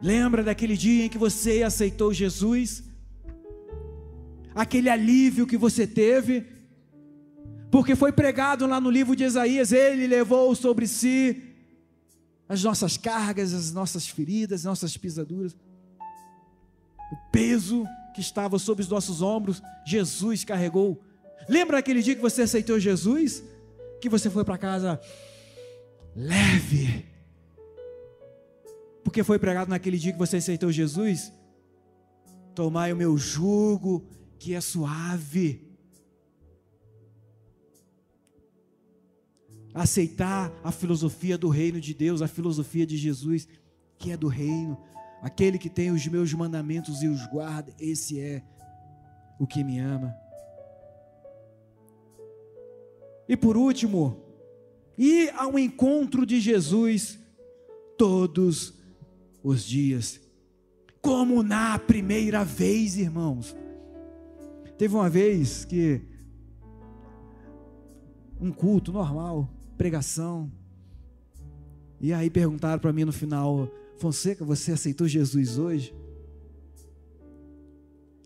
Lembra 0.00 0.42
daquele 0.42 0.76
dia 0.76 1.06
em 1.06 1.08
que 1.08 1.18
você 1.18 1.62
aceitou 1.62 2.12
Jesus? 2.12 2.84
Aquele 4.54 4.88
alívio 4.88 5.46
que 5.46 5.56
você 5.56 5.86
teve? 5.86 6.46
Porque 7.70 7.96
foi 7.96 8.12
pregado 8.12 8.66
lá 8.66 8.80
no 8.80 8.90
livro 8.90 9.16
de 9.16 9.24
Isaías, 9.24 9.72
ele 9.72 10.06
levou 10.06 10.54
sobre 10.54 10.86
si 10.86 11.42
as 12.48 12.62
nossas 12.62 12.96
cargas, 12.96 13.52
as 13.52 13.72
nossas 13.72 14.06
feridas, 14.06 14.60
as 14.60 14.64
nossas 14.64 14.96
pisaduras. 14.96 15.56
O 17.12 17.16
peso 17.32 17.84
que 18.14 18.20
estava 18.20 18.58
sobre 18.58 18.82
os 18.82 18.88
nossos 18.88 19.20
ombros, 19.20 19.62
Jesus 19.84 20.44
carregou 20.44 21.02
Lembra 21.48 21.78
aquele 21.78 22.02
dia 22.02 22.14
que 22.14 22.20
você 22.20 22.42
aceitou 22.42 22.78
Jesus? 22.78 23.42
Que 24.00 24.08
você 24.08 24.28
foi 24.28 24.44
para 24.44 24.58
casa 24.58 25.00
leve. 26.16 27.04
Porque 29.04 29.22
foi 29.22 29.38
pregado 29.38 29.70
naquele 29.70 29.98
dia 29.98 30.12
que 30.12 30.18
você 30.18 30.38
aceitou 30.38 30.72
Jesus? 30.72 31.32
Tomai 32.54 32.92
o 32.92 32.96
meu 32.96 33.18
jugo, 33.18 34.08
que 34.38 34.54
é 34.54 34.60
suave. 34.60 35.62
Aceitar 39.74 40.50
a 40.64 40.72
filosofia 40.72 41.36
do 41.36 41.50
reino 41.50 41.78
de 41.78 41.92
Deus, 41.92 42.22
a 42.22 42.26
filosofia 42.26 42.86
de 42.86 42.96
Jesus, 42.96 43.46
que 43.98 44.10
é 44.10 44.16
do 44.16 44.26
reino. 44.26 44.80
Aquele 45.22 45.58
que 45.58 45.68
tem 45.68 45.90
os 45.90 46.06
meus 46.06 46.32
mandamentos 46.32 47.02
e 47.02 47.08
os 47.08 47.26
guarda, 47.26 47.74
esse 47.78 48.18
é 48.18 48.42
o 49.38 49.46
que 49.46 49.62
me 49.62 49.78
ama. 49.78 50.25
E 53.28 53.36
por 53.36 53.56
último, 53.56 54.22
ir 54.96 55.30
ao 55.36 55.58
encontro 55.58 56.24
de 56.24 56.40
Jesus 56.40 57.18
todos 57.96 58.74
os 59.42 59.64
dias, 59.64 60.20
como 61.00 61.42
na 61.42 61.78
primeira 61.78 62.44
vez, 62.44 62.96
irmãos. 62.96 63.56
Teve 64.76 64.94
uma 64.94 65.08
vez 65.08 65.64
que 65.64 66.02
um 68.40 68.52
culto 68.52 68.92
normal, 68.92 69.50
pregação, 69.78 70.52
e 72.00 72.12
aí 72.12 72.28
perguntaram 72.28 72.78
para 72.78 72.92
mim 72.92 73.04
no 73.04 73.12
final, 73.12 73.70
Fonseca, 73.98 74.44
você 74.44 74.72
aceitou 74.72 75.08
Jesus 75.08 75.58
hoje? 75.58 75.94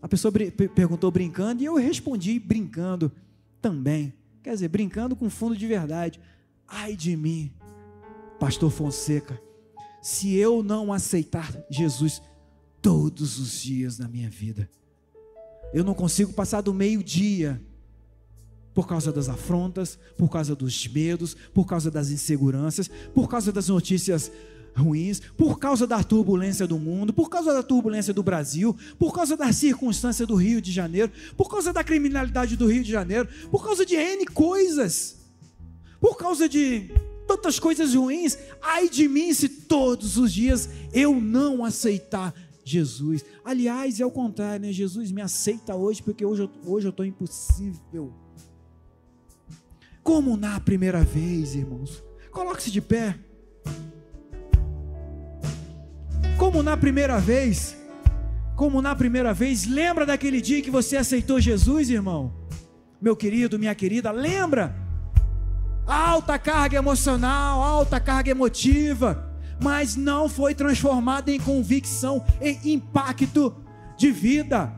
A 0.01 0.07
pessoa 0.07 0.33
perguntou 0.75 1.11
brincando 1.11 1.61
e 1.61 1.65
eu 1.65 1.75
respondi 1.75 2.39
brincando 2.39 3.11
também. 3.61 4.13
Quer 4.43 4.53
dizer, 4.53 4.69
brincando 4.69 5.15
com 5.15 5.29
fundo 5.29 5.55
de 5.55 5.67
verdade. 5.67 6.19
Ai 6.67 6.95
de 6.95 7.15
mim, 7.15 7.51
Pastor 8.39 8.71
Fonseca, 8.71 9.39
se 10.01 10.35
eu 10.35 10.63
não 10.63 10.91
aceitar 10.91 11.53
Jesus 11.69 12.21
todos 12.81 13.37
os 13.39 13.61
dias 13.61 13.99
na 13.99 14.07
minha 14.07 14.29
vida, 14.29 14.69
eu 15.73 15.83
não 15.83 15.93
consigo 15.93 16.33
passar 16.33 16.61
do 16.61 16.73
meio-dia 16.73 17.61
por 18.73 18.87
causa 18.87 19.11
das 19.11 19.29
afrontas, 19.29 19.99
por 20.17 20.29
causa 20.29 20.55
dos 20.55 20.87
medos, 20.87 21.35
por 21.53 21.65
causa 21.65 21.91
das 21.91 22.09
inseguranças, 22.09 22.89
por 23.13 23.29
causa 23.29 23.51
das 23.51 23.67
notícias 23.67 24.31
ruins, 24.75 25.21
por 25.37 25.59
causa 25.59 25.85
da 25.85 26.03
turbulência 26.03 26.65
do 26.67 26.79
mundo, 26.79 27.13
por 27.13 27.29
causa 27.29 27.53
da 27.53 27.63
turbulência 27.63 28.13
do 28.13 28.23
Brasil, 28.23 28.75
por 28.97 29.13
causa 29.13 29.35
da 29.35 29.51
circunstância 29.51 30.25
do 30.25 30.35
Rio 30.35 30.61
de 30.61 30.71
Janeiro, 30.71 31.11
por 31.35 31.49
causa 31.49 31.73
da 31.73 31.83
criminalidade 31.83 32.55
do 32.55 32.67
Rio 32.67 32.83
de 32.83 32.91
Janeiro, 32.91 33.27
por 33.49 33.63
causa 33.63 33.85
de 33.85 33.95
N 33.95 34.25
coisas, 34.27 35.17
por 35.99 36.17
causa 36.17 36.47
de 36.47 36.91
tantas 37.27 37.59
coisas 37.59 37.93
ruins. 37.93 38.37
Ai 38.61 38.89
de 38.89 39.07
mim 39.07 39.33
se 39.33 39.47
todos 39.47 40.17
os 40.17 40.33
dias 40.33 40.69
eu 40.93 41.19
não 41.19 41.63
aceitar 41.63 42.33
Jesus. 42.63 43.25
Aliás, 43.43 43.99
é 43.99 44.05
o 44.05 44.11
contrário, 44.11 44.67
né? 44.67 44.73
Jesus 44.73 45.11
me 45.11 45.21
aceita 45.21 45.75
hoje 45.75 46.01
porque 46.01 46.25
hoje, 46.25 46.49
hoje 46.65 46.87
eu 46.87 46.91
estou 46.91 47.05
impossível. 47.05 48.13
Como 50.03 50.35
na 50.35 50.59
primeira 50.59 51.03
vez, 51.03 51.55
irmãos. 51.55 52.03
Coloque-se 52.31 52.71
de 52.71 52.81
pé. 52.81 53.19
Como 56.51 56.63
na 56.63 56.75
primeira 56.75 57.17
vez. 57.17 57.77
Como 58.57 58.81
na 58.81 58.93
primeira 58.93 59.33
vez. 59.33 59.65
Lembra 59.65 60.05
daquele 60.05 60.41
dia 60.41 60.61
que 60.61 60.69
você 60.69 60.97
aceitou 60.97 61.39
Jesus, 61.39 61.89
irmão? 61.89 62.33
Meu 63.01 63.15
querido, 63.15 63.57
minha 63.57 63.73
querida, 63.73 64.11
lembra? 64.11 64.75
Alta 65.87 66.37
carga 66.37 66.77
emocional, 66.77 67.61
alta 67.61 68.01
carga 68.01 68.31
emotiva, 68.31 69.33
mas 69.63 69.95
não 69.95 70.27
foi 70.27 70.53
transformada 70.53 71.31
em 71.31 71.39
convicção, 71.39 72.21
em 72.41 72.73
impacto 72.73 73.55
de 73.97 74.11
vida. 74.11 74.73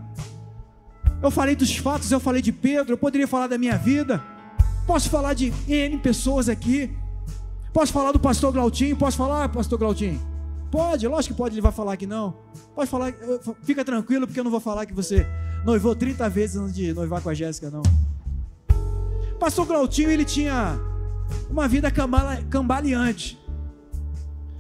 Eu 1.24 1.32
falei 1.32 1.56
dos 1.56 1.76
fatos, 1.76 2.12
eu 2.12 2.20
falei 2.20 2.44
de 2.44 2.52
Pedro, 2.52 2.94
eu 2.94 2.98
poderia 3.00 3.28
falar 3.28 3.48
da 3.48 3.58
minha 3.58 3.78
vida. 3.80 4.24
Posso 4.86 5.10
falar 5.10 5.34
de 5.34 5.52
N 5.68 5.98
pessoas 5.98 6.48
aqui. 6.48 6.96
Posso 7.74 7.92
falar 7.92 8.12
do 8.12 8.20
pastor 8.20 8.54
Glautinho? 8.54 8.96
Posso 8.96 9.18
falar, 9.18 9.50
pastor 9.50 9.80
Glautinho? 9.80 10.33
Pode, 10.74 11.08
lógico 11.08 11.36
que 11.36 11.38
pode, 11.38 11.54
ele 11.54 11.62
vai 11.62 11.72
falar 11.72 11.96
que 11.96 12.08
não. 12.08 12.34
Pode 12.74 12.90
falar, 12.90 13.14
fica 13.62 13.86
tranquilo, 13.86 14.26
porque 14.26 14.40
eu 14.40 14.44
não 14.44 14.50
vou 14.50 14.60
falar 14.60 14.88
que 14.88 14.94
você 14.94 15.24
noivou 15.64 15.96
30 15.96 16.28
vezes 16.30 16.56
antes 16.56 16.74
de 16.74 16.92
noivar 16.96 17.22
com 17.22 17.30
a 17.30 17.34
Jéssica, 17.36 17.70
não. 17.70 17.84
Pastor 19.40 19.68
Glautinho, 19.68 20.10
ele 20.10 20.26
tinha 20.26 20.80
uma 21.48 21.68
vida 21.68 21.92
cambaleante. 22.50 23.40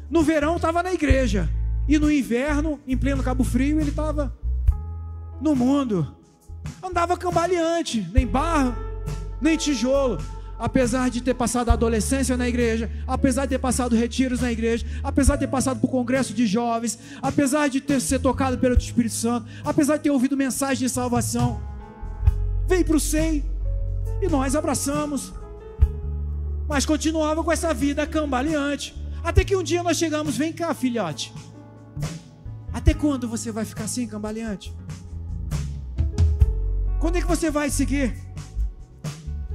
No 0.07 0.21
verão 0.21 0.57
estava 0.57 0.83
na 0.83 0.93
igreja, 0.93 1.49
e 1.87 1.97
no 1.97 2.11
inverno, 2.11 2.79
em 2.85 2.95
pleno 2.95 3.23
Cabo 3.23 3.43
Frio, 3.43 3.79
ele 3.79 3.89
estava 3.89 4.37
no 5.41 5.55
mundo. 5.55 6.15
Andava 6.83 7.17
cambaleante, 7.17 8.07
nem 8.13 8.27
barro, 8.27 8.75
nem 9.41 9.57
tijolo. 9.57 10.19
Apesar 10.57 11.09
de 11.09 11.21
ter 11.21 11.33
passado 11.33 11.69
a 11.69 11.73
adolescência 11.73 12.37
na 12.37 12.47
igreja, 12.47 12.89
apesar 13.07 13.43
de 13.45 13.49
ter 13.49 13.59
passado 13.59 13.95
retiros 13.95 14.39
na 14.39 14.51
igreja, 14.51 14.85
apesar 15.03 15.35
de 15.35 15.41
ter 15.41 15.47
passado 15.51 15.79
por 15.79 15.89
congresso 15.89 16.33
de 16.33 16.45
jovens, 16.45 16.97
apesar 17.21 17.67
de 17.67 17.81
ter 17.81 17.99
sido 17.99 18.21
tocado 18.21 18.57
pelo 18.57 18.77
Espírito 18.77 19.15
Santo, 19.15 19.47
apesar 19.65 19.97
de 19.97 20.03
ter 20.03 20.11
ouvido 20.11 20.37
mensagem 20.37 20.87
de 20.87 20.93
salvação, 20.93 21.61
veio 22.67 22.85
para 22.85 22.95
o 22.95 22.99
SEI 22.99 23.43
e 24.21 24.27
nós 24.27 24.55
abraçamos, 24.55 25.33
mas 26.67 26.85
continuava 26.85 27.43
com 27.43 27.51
essa 27.51 27.73
vida 27.73 28.07
cambaleante. 28.07 28.95
Até 29.23 29.43
que 29.43 29.55
um 29.55 29.63
dia 29.63 29.83
nós 29.83 29.97
chegamos, 29.97 30.37
vem 30.37 30.53
cá, 30.53 30.73
filhote. 30.73 31.33
Até 32.73 32.93
quando 32.93 33.27
você 33.27 33.51
vai 33.51 33.65
ficar 33.65 33.85
assim, 33.85 34.07
cambaleante? 34.07 34.73
Quando 36.99 37.17
é 37.17 37.21
que 37.21 37.27
você 37.27 37.51
vai 37.51 37.69
seguir? 37.69 38.22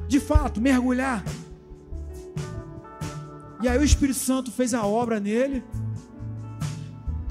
De 0.08 0.18
fato, 0.18 0.60
mergulhar. 0.60 1.22
E 3.62 3.68
aí 3.68 3.78
o 3.78 3.84
Espírito 3.84 4.18
Santo 4.18 4.50
fez 4.50 4.72
a 4.72 4.84
obra 4.86 5.20
nele. 5.20 5.62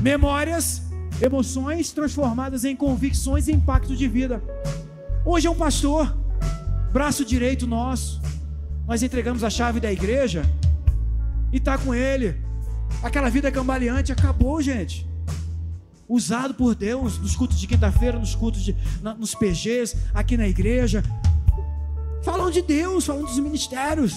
Memórias, 0.02 0.84
emoções 1.22 1.92
transformadas 1.92 2.64
em 2.64 2.76
convicções 2.76 3.48
e 3.48 3.52
impacto 3.52 3.96
de 3.96 4.08
vida. 4.08 4.44
Hoje 5.26 5.48
é 5.48 5.50
um 5.50 5.56
pastor, 5.56 6.16
braço 6.94 7.26
direito 7.26 7.66
nosso. 7.66 8.22
Nós 8.88 9.02
entregamos 9.02 9.44
a 9.44 9.50
chave 9.50 9.80
da 9.80 9.92
igreja 9.92 10.44
e 11.52 11.58
está 11.58 11.78
com 11.78 11.96
ele. 11.96 12.36
Aquela 13.02 13.30
vida 13.30 13.52
cambaleante 13.52 14.12
acabou, 14.12 14.62
gente. 14.62 15.08
Usado 16.08 16.54
por 16.54 16.74
Deus 16.74 17.18
nos 17.18 17.36
cultos 17.36 17.60
de 17.60 17.68
quinta-feira, 17.68 18.18
nos 18.18 18.36
cultos 18.36 18.62
de, 18.62 18.76
na, 19.02 19.14
nos 19.14 19.36
PGs, 19.36 19.98
aqui 20.14 20.38
na 20.38 20.48
igreja, 20.48 21.04
Falam 22.28 22.52
de 22.52 22.62
Deus, 22.62 23.06
falam 23.06 23.24
dos 23.24 23.40
ministérios. 23.40 24.14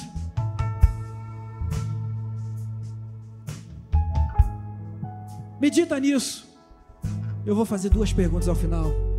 Medita 5.60 6.00
nisso. 6.00 6.44
Eu 7.46 7.54
vou 7.54 7.64
fazer 7.64 7.88
duas 7.88 8.12
perguntas 8.12 8.48
ao 8.48 8.56
final. 8.56 9.09